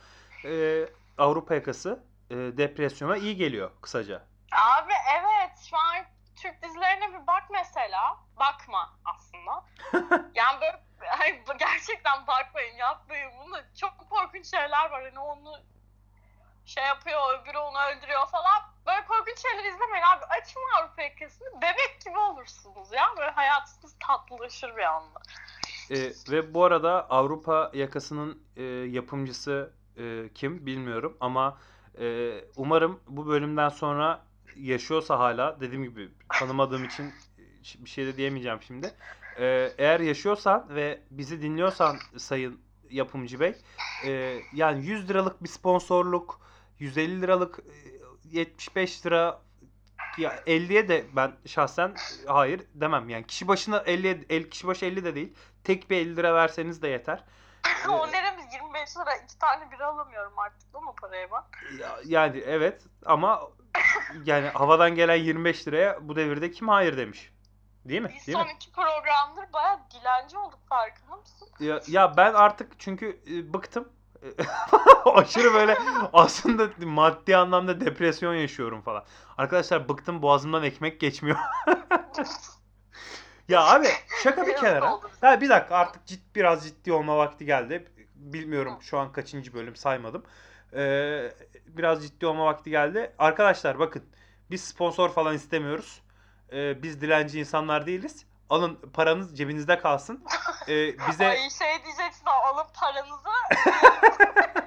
E, 0.45 0.85
Avrupa 1.19 1.55
yakası 1.55 2.05
e, 2.31 2.35
depresyona 2.37 3.17
iyi 3.17 3.37
geliyor 3.37 3.71
kısaca. 3.83 4.23
Abi 4.53 4.93
evet 5.21 5.51
şu 5.71 5.77
an 5.77 5.97
Türk 6.43 6.63
dizilerine 6.63 7.09
bir 7.13 7.27
bak 7.27 7.43
mesela. 7.51 8.17
Bakma 8.37 8.95
aslında. 9.05 9.65
yani 10.35 10.61
böyle 11.01 11.43
bu- 11.49 11.59
gerçekten 11.59 12.27
bakmayın 12.27 12.77
yapmayın 12.77 13.33
bunu. 13.45 13.57
Çok 13.81 14.11
korkunç 14.11 14.47
şeyler 14.51 14.91
var. 14.91 15.03
Hani 15.03 15.19
onu 15.19 15.61
şey 16.67 16.85
yapıyor 16.85 17.21
öbürü 17.39 17.59
onu 17.59 17.79
öldürüyor 17.79 18.27
falan. 18.27 18.63
Böyle 18.87 19.05
korkunç 19.05 19.39
şeyler 19.39 19.65
izlemeyin 19.65 20.05
abi. 20.17 20.25
Açın 20.25 20.61
Avrupa 20.79 21.03
yakasını 21.03 21.49
bebek 21.63 22.01
gibi 22.05 22.19
olursunuz 22.19 22.93
ya. 22.93 23.05
Böyle 23.19 23.31
hayatınız 23.31 23.95
tatlılaşır 24.01 24.77
bir 24.77 24.83
anda. 24.83 25.21
E, 25.91 25.97
ve 26.31 26.55
bu 26.55 26.65
arada 26.65 27.11
Avrupa 27.11 27.71
yakasının 27.75 28.43
e, 28.57 28.63
yapımcısı 28.65 29.73
e, 29.97 30.29
kim 30.35 30.67
bilmiyorum 30.67 31.17
ama 31.21 31.59
e, 32.01 32.35
umarım 32.57 33.01
bu 33.09 33.27
bölümden 33.27 33.69
sonra 33.69 34.25
yaşıyorsa 34.57 35.19
hala 35.19 35.61
dediğim 35.61 35.85
gibi 35.85 36.09
tanımadığım 36.39 36.85
için 36.85 37.05
e, 37.05 37.85
bir 37.85 37.91
şey 37.91 38.07
de 38.07 38.17
diyemeyeceğim 38.17 38.63
şimdi. 38.63 38.95
E, 39.39 39.73
eğer 39.79 40.01
yaşıyorsan 40.01 40.67
ve 40.75 41.01
bizi 41.11 41.43
dinliyorsan 41.43 41.97
sayın 42.17 42.61
yapımcı 42.91 43.41
bey 43.41 43.55
e, 44.07 44.41
yani 44.53 44.85
100 44.85 45.09
liralık 45.09 45.43
bir 45.43 45.49
sponsorluk 45.49 46.46
150 46.79 47.23
liralık 47.23 47.59
e, 47.59 48.39
75 48.39 49.07
lira 49.07 49.41
ya 50.19 50.37
50'ye 50.47 50.89
de 50.89 51.07
ben 51.17 51.33
şahsen 51.47 51.89
e, 51.89 52.27
hayır 52.27 52.63
demem 52.75 53.09
yani 53.09 53.27
kişi 53.27 53.49
başına 53.49 53.79
50 53.79 54.27
el 54.31 54.51
kişi 54.51 54.67
başı 54.67 54.85
50 54.87 55.05
de 55.05 55.15
değil 55.15 55.35
tek 55.65 55.91
bir 55.91 55.97
50 55.97 56.17
lira 56.17 56.35
verseniz 56.35 56.83
de 56.83 56.89
yeter. 56.89 57.25
Ee, 57.85 57.89
o 57.89 58.13
neremiz 58.13 58.45
25 58.55 58.97
lira 58.97 59.17
iki 59.25 59.39
tane 59.39 59.71
bira 59.71 59.87
alamıyorum 59.87 60.39
artık 60.39 60.75
değil 60.75 60.85
mi 60.85 60.91
paraya 61.01 61.31
bak. 61.31 61.45
Ya- 61.81 61.99
Yani 62.05 62.39
evet 62.47 62.83
ama 63.05 63.43
yani 64.25 64.49
havadan 64.49 64.95
gelen 64.95 65.15
25 65.17 65.69
liraya 65.69 66.09
bu 66.09 66.17
devirde 66.17 66.51
kim 66.51 66.69
hayır 66.69 66.97
demiş. 66.97 67.33
Değil 67.85 68.03
mi? 68.03 68.13
Biz 68.19 68.27
Değil 68.27 68.39
son 68.39 68.47
mi? 68.47 68.53
iki 68.57 68.73
programdır 68.73 69.53
bayağı 69.53 69.79
dilenci 69.91 70.39
olduk 70.39 70.59
farkında 70.69 71.17
mısın? 71.17 71.49
Ya, 71.61 71.81
ya 71.89 72.17
ben 72.17 72.35
artık 72.35 72.81
çünkü 72.81 73.21
e, 73.31 73.53
bıktım. 73.55 73.89
Aşırı 75.05 75.55
böyle 75.55 75.79
aslında 76.13 76.69
maddi 76.87 77.37
anlamda 77.37 77.81
depresyon 77.81 78.35
yaşıyorum 78.35 78.83
falan. 78.83 79.05
Arkadaşlar 79.39 79.89
bıktım 79.89 80.23
boğazımdan 80.23 80.63
ekmek 80.63 81.01
geçmiyor. 81.01 81.39
Ya 83.49 83.65
abi 83.65 83.87
şaka 84.23 84.47
bir 84.47 84.57
kenara. 84.57 85.01
Ha 85.21 85.41
bir 85.41 85.49
dakika 85.49 85.77
artık 85.77 86.07
cid, 86.07 86.21
biraz 86.35 86.65
ciddi 86.65 86.93
olma 86.93 87.17
vakti 87.17 87.45
geldi. 87.45 87.85
Bilmiyorum 88.15 88.79
şu 88.83 88.99
an 88.99 89.13
kaçıncı 89.13 89.55
bölüm 89.55 89.77
saymadım. 89.77 90.23
Ee, 90.75 91.33
biraz 91.67 92.03
ciddi 92.03 92.27
olma 92.27 92.47
vakti 92.47 92.71
geldi. 92.71 93.13
Arkadaşlar 93.19 93.79
bakın 93.79 94.05
biz 94.51 94.65
sponsor 94.65 95.09
falan 95.11 95.35
istemiyoruz. 95.35 96.03
Ee, 96.53 96.83
biz 96.83 97.01
dilenci 97.01 97.41
insanlar 97.41 97.87
değiliz. 97.87 98.27
Alın 98.51 98.79
paranız 98.93 99.39
cebinizde 99.39 99.79
kalsın. 99.79 100.25
Ee, 100.69 100.99
bize 101.09 101.27
Ay 101.27 101.51
şey 101.51 101.85
diyeceksin 101.85 102.27
alın 102.27 102.67
paranızı. 102.75 103.29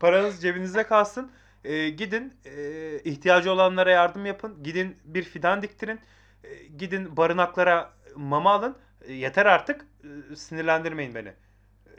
paranız 0.00 0.42
cebinizde 0.42 0.86
kalsın. 0.86 1.32
Ee, 1.64 1.88
gidin 1.88 2.36
e, 2.44 2.98
ihtiyacı 2.98 3.52
olanlara 3.52 3.90
yardım 3.90 4.26
yapın. 4.26 4.62
Gidin 4.62 4.98
bir 5.04 5.24
fidan 5.24 5.62
diktirin. 5.62 6.00
Ee, 6.44 6.54
gidin 6.64 7.16
barınaklara 7.16 7.92
mama 8.16 8.52
alın. 8.52 8.78
Ee, 9.02 9.12
yeter 9.12 9.46
artık. 9.46 9.86
Ee, 10.04 10.36
sinirlendirmeyin 10.36 11.14
beni. 11.14 11.32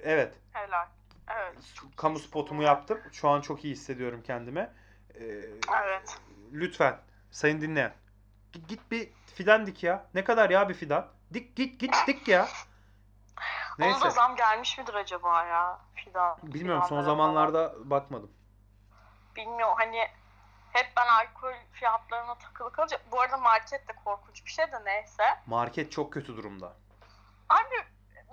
Evet. 0.03 0.33
Helal. 0.53 0.85
Evet. 1.29 1.55
Kamu 1.95 2.19
spotumu 2.19 2.63
yaptım. 2.63 2.99
Şu 3.11 3.29
an 3.29 3.41
çok 3.41 3.65
iyi 3.65 3.73
hissediyorum 3.73 4.21
kendime. 4.23 4.71
Ee, 5.15 5.23
Evet. 5.85 6.17
lütfen 6.53 6.97
sayın 7.31 7.61
dinleyen. 7.61 7.93
Git, 8.53 8.91
bir 8.91 9.09
fidan 9.35 9.67
dik 9.67 9.83
ya. 9.83 10.05
Ne 10.13 10.23
kadar 10.23 10.49
ya 10.49 10.69
bir 10.69 10.73
fidan? 10.73 11.07
Dik 11.33 11.55
git 11.55 11.79
git 11.79 11.95
dik 12.07 12.27
ya. 12.27 12.47
Ona 13.79 13.87
da 13.87 13.91
Neyse. 13.91 14.09
zam 14.09 14.35
gelmiş 14.35 14.77
midir 14.77 14.93
acaba 14.93 15.45
ya? 15.45 15.79
Fidan. 15.95 16.37
Bilmiyorum 16.43 16.83
son 16.89 17.01
zamanlarda 17.01 17.73
bakmadım. 17.89 18.27
falan. 18.27 18.39
Bilmiyorum 19.35 19.75
hani 19.77 20.07
hep 20.73 20.87
ben 20.97 21.07
alkol 21.07 21.53
fiyatlarına 21.71 22.35
takılı 22.35 22.71
kalacak. 22.71 23.01
Bu 23.11 23.21
arada 23.21 23.37
market 23.37 23.87
de 23.87 23.93
korkunç 24.05 24.45
bir 24.45 24.51
şey 24.51 24.71
de 24.71 24.85
neyse. 24.85 25.23
Market 25.45 25.91
çok 25.91 26.13
kötü 26.13 26.37
durumda. 26.37 26.73
Abi 27.49 27.75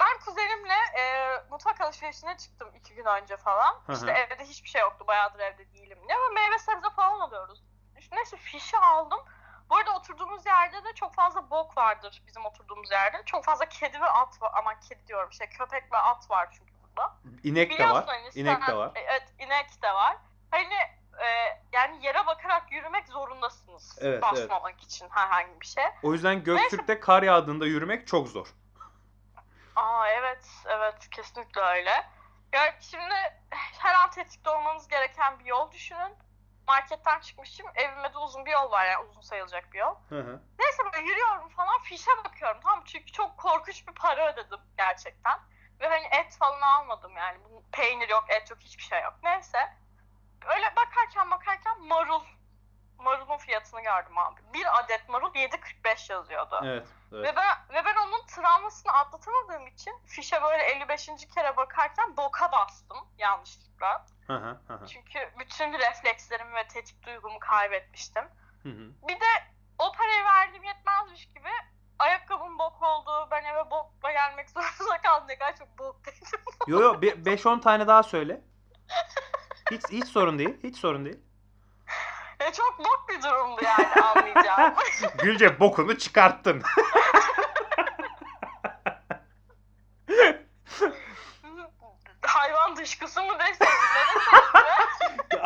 ben 0.00 0.18
kuzenimle 0.24 1.00
e, 1.00 1.32
mutfak 1.50 1.80
alışverişine 1.80 2.36
çıktım 2.36 2.68
iki 2.74 2.94
gün 2.94 3.04
önce 3.04 3.36
falan. 3.36 3.74
Hı 3.86 3.92
hı. 3.92 3.96
İşte 3.96 4.12
evde 4.12 4.44
hiçbir 4.44 4.68
şey 4.68 4.80
yoktu. 4.80 5.04
Bayağıdır 5.08 5.38
evde 5.38 5.72
değilim 5.72 5.98
diye. 6.08 6.18
Ama 6.18 6.34
meyve 6.34 6.58
sebze 6.58 6.90
falan 6.96 7.20
alıyoruz. 7.20 7.62
etmiştim. 7.90 8.16
Neyse 8.16 8.36
fişi 8.36 8.78
aldım. 8.78 9.20
Bu 9.70 9.76
arada 9.76 9.96
oturduğumuz 9.96 10.46
yerde 10.46 10.84
de 10.84 10.94
çok 10.94 11.14
fazla 11.14 11.50
bok 11.50 11.76
vardır 11.76 12.22
bizim 12.26 12.44
oturduğumuz 12.44 12.90
yerde. 12.90 13.22
Çok 13.26 13.44
fazla 13.44 13.64
kedi 13.68 14.00
ve 14.00 14.06
at 14.06 14.42
var. 14.42 14.50
Aman 14.54 14.80
kedi 14.88 15.06
diyorum 15.06 15.32
şey 15.32 15.48
köpek 15.48 15.92
ve 15.92 15.96
at 15.96 16.30
var 16.30 16.48
çünkü 16.52 16.72
burada. 16.82 17.12
İnek 17.44 17.70
de 17.70 17.74
Biliyorsun 17.74 17.94
var. 17.96 18.04
hani 18.06 18.28
İnek 18.34 18.58
sen- 18.58 18.66
de 18.74 18.76
var. 18.76 18.90
e, 18.94 19.00
Evet 19.00 19.32
inek 19.38 19.82
de 19.82 19.94
var. 19.94 20.16
Hani 20.50 20.74
e, 21.18 21.26
yani 21.72 22.06
yere 22.06 22.26
bakarak 22.26 22.72
yürümek 22.72 23.08
zorundasınız. 23.08 23.98
Evet, 24.00 24.22
basmamak 24.22 24.80
için 24.82 25.08
herhangi 25.10 25.60
bir 25.60 25.66
şey. 25.66 25.84
O 26.02 26.12
yüzden 26.12 26.44
Göktürk'te 26.44 27.00
kar 27.00 27.22
yağdığında 27.22 27.66
yürümek 27.66 28.06
çok 28.06 28.28
zor. 28.28 28.46
Aa 29.76 30.08
evet 30.08 30.46
evet 30.66 31.10
kesinlikle 31.10 31.60
öyle. 31.60 32.06
Yani 32.52 32.72
şimdi 32.80 33.14
her 33.78 33.94
an 33.94 34.10
tetikte 34.10 34.50
olmanız 34.50 34.88
gereken 34.88 35.38
bir 35.38 35.44
yol 35.44 35.70
düşünün. 35.72 36.14
Marketten 36.68 37.20
çıkmışım. 37.20 37.66
Evime 37.74 38.12
de 38.14 38.18
uzun 38.18 38.46
bir 38.46 38.50
yol 38.50 38.70
var 38.70 38.84
yani 38.86 39.06
uzun 39.10 39.20
sayılacak 39.20 39.72
bir 39.72 39.78
yol. 39.78 39.94
Hı 40.08 40.20
hı. 40.20 40.42
Neyse 40.58 40.82
böyle 40.84 41.06
yürüyorum 41.06 41.48
falan 41.48 41.82
fişe 41.82 42.10
bakıyorum 42.24 42.60
tamam? 42.62 42.82
Çünkü 42.84 43.12
çok 43.12 43.38
korkunç 43.38 43.88
bir 43.88 43.94
para 43.94 44.32
ödedim 44.32 44.60
gerçekten. 44.76 45.38
Ve 45.80 45.88
hani 45.88 46.06
et 46.06 46.36
falan 46.38 46.60
almadım 46.60 47.16
yani. 47.16 47.38
Peynir 47.72 48.08
yok, 48.08 48.24
et 48.28 48.50
yok, 48.50 48.58
hiçbir 48.60 48.82
şey 48.82 49.02
yok. 49.02 49.14
Neyse. 49.22 49.58
Öyle 50.54 50.72
bakarken 50.76 51.30
bakarken 51.30 51.82
marul. 51.82 52.22
Marulun 52.98 53.36
fiyatını 53.38 53.80
gördüm 53.82 54.18
abi. 54.18 54.40
Bir 54.54 54.78
adet 54.78 55.08
marul 55.08 55.34
7.45 55.34 56.12
yazıyordu. 56.12 56.60
Evet. 56.64 56.86
evet. 57.12 57.24
Ve 57.24 57.36
ben, 57.36 57.74
ve 57.74 57.84
ben 57.84 57.96
onun 57.96 58.26
travmasını 58.26 58.92
atlatamadığım 58.92 59.66
için 59.66 59.92
fişe 60.06 60.42
böyle 60.42 60.62
55. 60.62 61.06
kere 61.34 61.56
bakarken 61.56 62.16
boka 62.16 62.52
bastım 62.52 62.98
yanlışlıkla. 63.18 64.06
Hı 64.26 64.32
hı, 64.36 64.60
hı 64.68 64.74
hı, 64.74 64.86
Çünkü 64.86 65.18
bütün 65.38 65.72
reflekslerimi 65.72 66.54
ve 66.54 66.68
tetik 66.68 67.06
duygumu 67.06 67.38
kaybetmiştim. 67.38 68.24
hı 68.62 68.68
hı. 68.68 68.92
Bir 69.08 69.20
de 69.20 69.26
o 69.78 69.92
parayı 69.92 70.24
verdiğim 70.24 70.64
yetmezmiş 70.64 71.26
gibi 71.26 71.50
ayakkabım 71.98 72.58
bok 72.58 72.82
oldu. 72.82 73.28
Ben 73.30 73.44
eve 73.44 73.70
bokla 73.70 74.12
gelmek 74.12 74.50
zorunda 74.78 75.00
kaldım. 75.02 75.28
Ne 75.28 75.38
kadar 75.38 75.56
çok 75.56 75.78
bok 75.78 76.06
dedim. 76.06 76.40
Yo 76.66 76.80
yo 76.80 76.94
5-10 76.94 77.60
tane 77.60 77.86
daha 77.86 78.02
söyle. 78.02 78.40
Hiç 79.70 79.82
hiç 79.90 80.04
sorun 80.04 80.38
değil. 80.38 80.60
Hiç 80.62 80.76
sorun 80.76 81.04
değil. 81.04 81.20
Çok 82.56 82.78
bok 82.78 83.06
bir 83.08 83.22
durumdu 83.22 83.60
yani 83.64 83.92
anlayacağım. 84.02 84.74
Gülce 85.22 85.60
bokunu 85.60 85.98
çıkarttın. 85.98 86.62
Hayvan 92.22 92.76
dışkısı 92.76 93.22
mı 93.22 93.32
desek 93.38 93.68
ne 93.68 93.68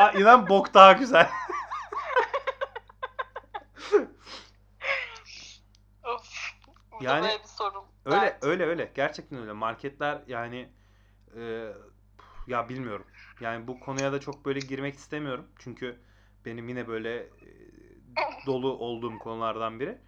desek 0.03 0.21
İnan 0.21 0.49
bok 0.49 0.75
daha 0.75 0.93
güzel. 0.93 1.31
Of. 6.05 6.51
Yani 7.01 7.23
da 7.25 7.29
böyle 7.29 7.43
bir 7.43 7.49
sorun. 7.49 7.85
Öyle 8.05 8.17
Evet. 8.19 8.37
öyle 8.43 8.67
öyle. 8.67 8.93
Gerçekten 8.95 9.39
öyle. 9.39 9.53
Marketler 9.53 10.23
yani 10.27 10.73
e, 11.37 11.73
ya 12.47 12.69
bilmiyorum. 12.69 13.07
Yani 13.41 13.67
bu 13.67 13.81
konuya 13.81 14.13
da 14.13 14.21
çok 14.21 14.45
böyle 14.45 14.61
girmek 14.61 14.95
istemiyorum. 14.95 15.47
Çünkü 15.59 16.01
benim 16.45 16.69
yine 16.69 16.89
böyle 16.89 17.17
e, 17.17 17.29
dolu 18.47 18.79
olduğum 18.79 19.19
konulardan 19.19 19.81
biri. 19.81 19.99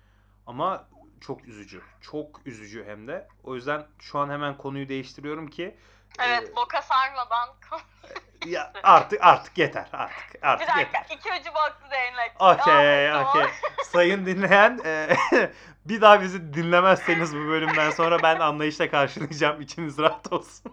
Ama 0.47 0.89
çok 1.21 1.45
üzücü. 1.49 1.83
Çok 2.01 2.47
üzücü 2.47 2.85
hem 2.85 3.09
de. 3.09 3.29
O 3.45 3.55
yüzden 3.55 3.87
şu 3.99 4.19
an 4.19 4.31
hemen 4.31 4.57
konuyu 4.57 4.89
değiştiriyorum 4.89 5.49
ki 5.49 5.77
Evet, 6.21 6.51
e, 6.53 6.57
boka 6.57 6.83
sarmadan. 6.83 7.49
ya 8.47 8.73
artık 8.83 9.25
artık 9.25 9.59
yeter. 9.59 9.89
Artık 9.93 10.35
bir 10.35 10.49
artık 10.49 10.69
dakika, 10.69 10.81
yeter. 10.81 11.17
iki 11.17 11.29
ucu 11.29 11.51
boklu 11.55 11.91
değnek. 11.91 12.33
Okey, 12.41 13.15
okey. 13.15 13.53
Sayın 13.85 14.27
dinleyen, 14.27 14.81
e, 14.85 15.17
bir 15.85 16.01
daha 16.01 16.21
bizi 16.23 16.55
dinlemezseniz 16.55 17.35
bu 17.37 17.39
bölümden 17.39 17.91
sonra 17.91 18.23
ben 18.23 18.41
anlayışla 18.41 18.91
karşılayacağım. 18.91 19.61
İçiniz 19.61 19.99
rahat 19.99 20.33
olsun. 20.33 20.73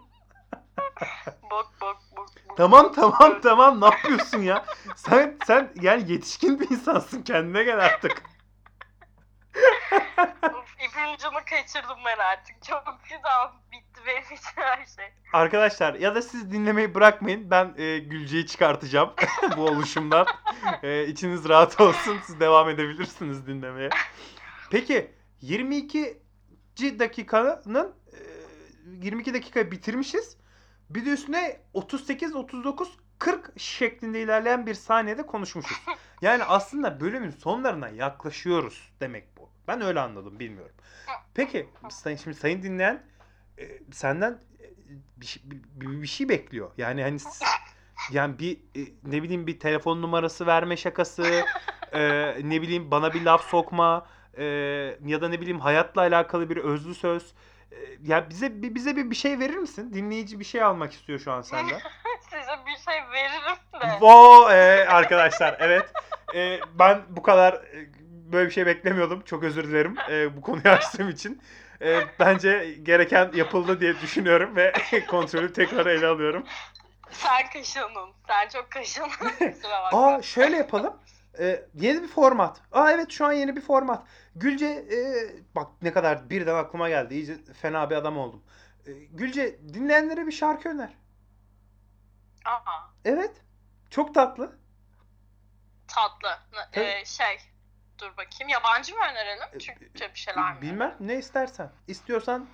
Bok, 1.52 1.72
bok. 1.82 1.99
Tamam 2.60 2.92
tamam 2.94 3.42
tamam 3.42 3.82
ne 3.82 3.86
yapıyorsun 3.86 4.42
ya? 4.42 4.66
Sen 4.96 5.38
sen 5.48 5.74
yani 5.82 6.12
yetişkin 6.12 6.60
bir 6.60 6.70
insansın 6.70 7.22
kendine 7.22 7.64
gel 7.64 7.80
artık. 7.86 8.24
İpin 10.86 11.14
ucunu 11.16 11.40
kaçırdım 11.50 11.98
ben 12.06 12.18
artık. 12.18 12.64
Çok 12.68 13.00
güzel 13.04 13.48
bitti 13.72 14.02
benim 14.08 14.24
için 14.24 14.52
her 14.56 14.86
şey. 14.86 15.06
Arkadaşlar 15.34 15.94
ya 15.94 16.16
da 16.16 16.22
siz 16.22 16.52
dinlemeyi 16.52 16.96
bırakmayın. 16.96 17.52
Ben 17.52 17.74
e, 17.78 18.00
Gülce'yi 18.00 18.48
çıkartacağım 18.48 19.14
bu 19.58 19.62
oluşumdan. 19.62 20.28
E, 20.84 21.08
içiniz 21.08 21.50
rahat 21.50 21.82
olsun. 21.82 22.18
Siz 22.26 22.40
devam 22.40 22.70
edebilirsiniz 22.70 23.48
dinlemeye. 23.48 23.90
Peki 24.72 25.12
22. 25.42 26.22
dakikanın 26.80 27.96
e, 28.14 28.20
22 29.06 29.34
dakika 29.34 29.72
bitirmişiz. 29.72 30.40
Bir 30.90 31.06
de 31.06 31.10
üstüne 31.10 31.60
38, 31.74 32.36
39, 32.36 32.98
40 33.20 33.52
şeklinde 33.60 34.22
ilerleyen 34.22 34.66
bir 34.66 34.74
saniyede 34.74 35.26
konuşmuşuz. 35.26 35.78
Yani 36.22 36.44
aslında 36.44 37.00
bölümün 37.00 37.32
sonlarına 37.32 37.90
yaklaşıyoruz 37.90 38.92
demek 39.00 39.38
bu. 39.38 39.50
Ben 39.68 39.82
öyle 39.82 40.00
anladım 40.00 40.40
bilmiyorum. 40.40 40.76
Peki 41.34 41.70
sayın, 41.90 42.18
şimdi 42.18 42.38
sayın 42.38 42.64
dinleyen 42.64 43.04
e, 43.60 43.80
senden 43.92 44.32
e, 44.32 44.66
bir, 45.18 45.26
şey- 45.26 45.44
bir, 45.46 46.02
bir- 46.02 46.08
şey 46.08 46.30
bekliyor. 46.30 46.72
Yani 46.78 47.04
hani 47.04 47.18
yani 48.12 48.40
bir 48.40 48.58
e, 48.76 48.82
ne 49.04 49.24
bileyim 49.24 49.48
bir 49.48 49.60
telefon 49.60 50.02
numarası 50.02 50.46
verme 50.46 50.78
şakası, 50.78 51.24
e, 51.94 52.00
ne 52.50 52.62
bileyim 52.62 52.92
bana 52.92 53.14
bir 53.14 53.22
laf 53.22 53.50
sokma 53.50 54.08
e, 54.38 54.44
ya 55.06 55.22
da 55.22 55.30
ne 55.30 55.42
bileyim 55.42 55.60
hayatla 55.60 56.02
alakalı 56.02 56.50
bir 56.50 56.58
özlü 56.58 56.96
söz. 56.96 57.34
Ya 58.04 58.30
bize 58.30 58.62
bir 58.62 58.76
bize 58.76 58.96
bir 58.96 59.12
bir 59.12 59.16
şey 59.16 59.40
verir 59.40 59.56
misin? 59.56 59.94
Dinleyici 59.94 60.40
bir 60.40 60.46
şey 60.46 60.64
almak 60.64 60.94
istiyor 60.94 61.20
şu 61.20 61.32
an 61.32 61.42
senden. 61.42 61.80
Size 62.22 62.60
bir 62.66 62.92
şey 62.92 63.02
veririm 63.12 63.58
de. 63.82 63.98
Vo 64.02 64.50
e, 64.52 64.88
arkadaşlar 64.88 65.58
evet. 65.60 65.94
E, 66.36 66.60
ben 66.80 67.02
bu 67.10 67.22
kadar 67.22 67.54
e, 67.54 67.90
böyle 68.04 68.48
bir 68.48 68.54
şey 68.54 68.66
beklemiyordum. 68.66 69.22
Çok 69.22 69.44
özür 69.44 69.64
dilerim 69.64 69.96
e, 70.10 70.38
bu 70.38 70.42
konuyu 70.42 70.70
açtığım 70.70 71.10
için. 71.10 71.42
E, 71.82 72.00
bence 72.20 72.78
gereken 72.84 73.32
yapıldı 73.34 73.80
diye 73.80 74.02
düşünüyorum 74.02 74.56
ve 74.56 74.74
kontrolü 75.08 75.54
tekrar 75.54 75.86
ele 75.86 76.08
alıyorum. 76.08 76.44
Sen 77.12 77.50
kaşındın. 77.54 78.14
Sen 78.28 78.48
çok 78.50 78.72
kaşındın. 78.72 79.32
Aa 79.92 80.22
şöyle 80.22 80.58
yapalım. 80.58 80.94
E, 81.40 81.66
yeni 81.74 82.04
bir 82.04 82.08
format. 82.08 82.62
Aa 82.72 82.92
evet 82.92 83.12
şu 83.12 83.26
an 83.26 83.32
yeni 83.34 83.56
bir 83.56 83.62
format. 83.62 84.08
Gülce 84.36 84.66
e, 84.66 85.00
bak 85.56 85.68
ne 85.82 85.94
kadar 85.94 86.30
birden 86.30 86.56
aklıma 86.56 86.90
geldi. 86.90 87.14
İyice 87.14 87.38
fena 87.62 87.90
bir 87.90 87.96
adam 87.96 88.18
oldum. 88.18 88.44
E, 88.88 88.92
Gülce 88.92 89.60
dinleyenlere 89.74 90.28
bir 90.28 90.32
şarkı 90.32 90.70
öner. 90.70 90.94
Aa, 92.46 92.60
Evet. 93.06 93.42
Çok 93.90 94.16
tatlı. 94.16 94.60
tatlı. 95.88 96.40
Ee, 96.74 97.06
şey. 97.06 97.38
Dur 97.98 98.12
bakayım. 98.18 98.50
Yabancı 98.50 98.96
mı 98.96 99.02
önerelim? 99.12 99.60
Türkçe 99.60 100.14
bir 100.14 100.20
şeyler 100.20 100.54
mi? 100.54 100.62
Bilmem 100.62 100.96
ne 101.00 101.16
istersen. 101.18 101.72
İstiyorsan 101.88 102.48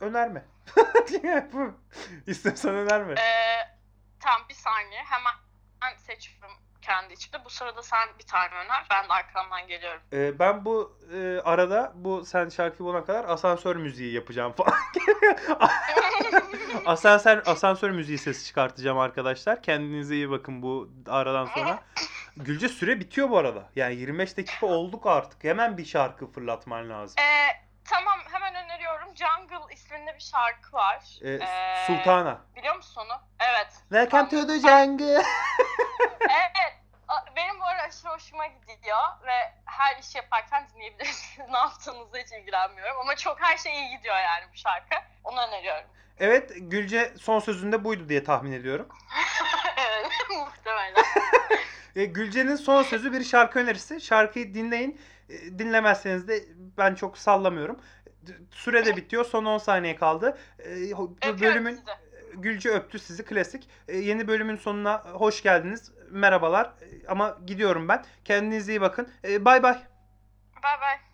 önerme. 0.00 0.44
İstiyorsan 2.26 2.74
önerme. 2.74 3.12
Ee, 3.12 3.76
tamam 4.20 4.46
bir 4.48 4.54
saniye. 4.54 5.02
Hemen 5.02 5.96
seçiyorum 5.96 6.56
kendi 6.84 7.14
içimde. 7.14 7.44
Bu 7.44 7.50
sırada 7.50 7.82
sen 7.82 8.08
bir 8.18 8.26
tane 8.26 8.54
öner. 8.54 8.86
Ben 8.90 9.08
de 9.08 9.12
arkamdan 9.12 9.66
geliyorum. 9.68 10.00
Ee, 10.12 10.38
ben 10.38 10.64
bu 10.64 10.98
e, 11.14 11.40
arada 11.44 11.92
bu 11.94 12.24
sen 12.24 12.48
şarkı 12.48 12.84
bulana 12.84 13.04
kadar 13.04 13.24
asansör 13.24 13.76
müziği 13.76 14.14
yapacağım 14.14 14.52
falan. 14.52 14.74
asansör 16.86 17.42
asansör 17.46 17.90
müziği 17.90 18.18
sesi 18.18 18.46
çıkartacağım 18.46 18.98
arkadaşlar. 18.98 19.62
Kendinize 19.62 20.14
iyi 20.14 20.30
bakın 20.30 20.62
bu 20.62 20.88
aradan 21.08 21.46
sonra. 21.46 21.78
Gülce 22.36 22.68
süre 22.68 23.00
bitiyor 23.00 23.30
bu 23.30 23.38
arada. 23.38 23.68
Yani 23.76 23.94
25 23.94 24.36
dakika 24.36 24.66
olduk 24.66 25.06
artık. 25.06 25.44
Hemen 25.44 25.78
bir 25.78 25.84
şarkı 25.84 26.32
fırlatman 26.32 26.90
lazım. 26.90 27.16
Ee, 27.18 27.48
tamam 27.84 28.18
hemen 28.32 28.54
öneriyorum. 28.64 29.08
Jungle 29.16 29.74
isminde 29.74 30.14
bir 30.14 30.20
şarkı 30.22 30.72
var. 30.72 31.04
Ee, 31.22 31.30
Ee, 31.30 31.84
Sultana. 31.86 32.40
Biliyor 32.56 32.76
musun 32.76 33.02
onu? 33.06 33.20
Evet. 33.40 33.72
Welcome 33.88 34.28
to 34.28 34.46
the 34.46 34.58
jungle. 34.60 35.22
Evet. 36.20 36.53
Benim 37.36 37.60
bu 37.60 37.64
ara 37.64 37.82
aşırı 37.82 38.10
hoşuma 38.10 38.46
gidiyor 38.46 39.02
ve 39.26 39.52
her 39.64 39.98
iş 39.98 40.14
yaparken 40.14 40.68
dinleyebilirsiniz. 40.74 41.48
ne 41.50 41.58
yaptığınızla 41.58 42.18
hiç 42.18 42.32
ilgilenmiyorum 42.32 42.96
ama 43.00 43.16
çok 43.16 43.42
her 43.42 43.56
şey 43.56 43.72
iyi 43.72 43.96
gidiyor 43.96 44.16
yani 44.16 44.44
bu 44.52 44.56
şarkı. 44.56 44.94
Onu 45.24 45.40
öneriyorum. 45.48 45.88
Evet 46.18 46.52
Gülce 46.56 47.12
son 47.20 47.40
sözünde 47.40 47.84
buydu 47.84 48.08
diye 48.08 48.24
tahmin 48.24 48.52
ediyorum. 48.52 48.88
evet, 49.76 50.12
muhtemelen. 50.30 51.04
E, 51.96 52.04
Gülce'nin 52.04 52.56
son 52.56 52.82
sözü 52.82 53.12
bir 53.12 53.24
şarkı 53.24 53.58
önerisi. 53.58 54.00
Şarkıyı 54.00 54.54
dinleyin. 54.54 55.00
E, 55.28 55.58
dinlemezseniz 55.58 56.28
de 56.28 56.44
ben 56.78 56.94
çok 56.94 57.18
sallamıyorum. 57.18 57.80
Süre 58.50 58.86
de 58.86 58.96
bitiyor. 58.96 59.24
Son 59.24 59.44
10 59.44 59.58
saniye 59.58 59.96
kaldı. 59.96 60.38
E, 60.58 60.64
Öpüyorum 60.64 61.40
bölümün 61.40 61.74
sizi. 61.74 62.03
Gülce 62.36 62.70
öptü 62.70 62.98
sizi 62.98 63.24
klasik. 63.24 63.68
E, 63.88 63.96
yeni 63.98 64.28
bölümün 64.28 64.56
sonuna 64.56 64.98
hoş 64.98 65.42
geldiniz. 65.42 65.92
Merhabalar. 66.10 66.66
E, 66.66 67.06
ama 67.08 67.38
gidiyorum 67.46 67.88
ben. 67.88 68.04
Kendinize 68.24 68.72
iyi 68.72 68.80
bakın. 68.80 69.08
E, 69.24 69.44
bay 69.44 69.62
bay. 69.62 69.78
Bay 70.62 70.80
bay. 70.80 71.13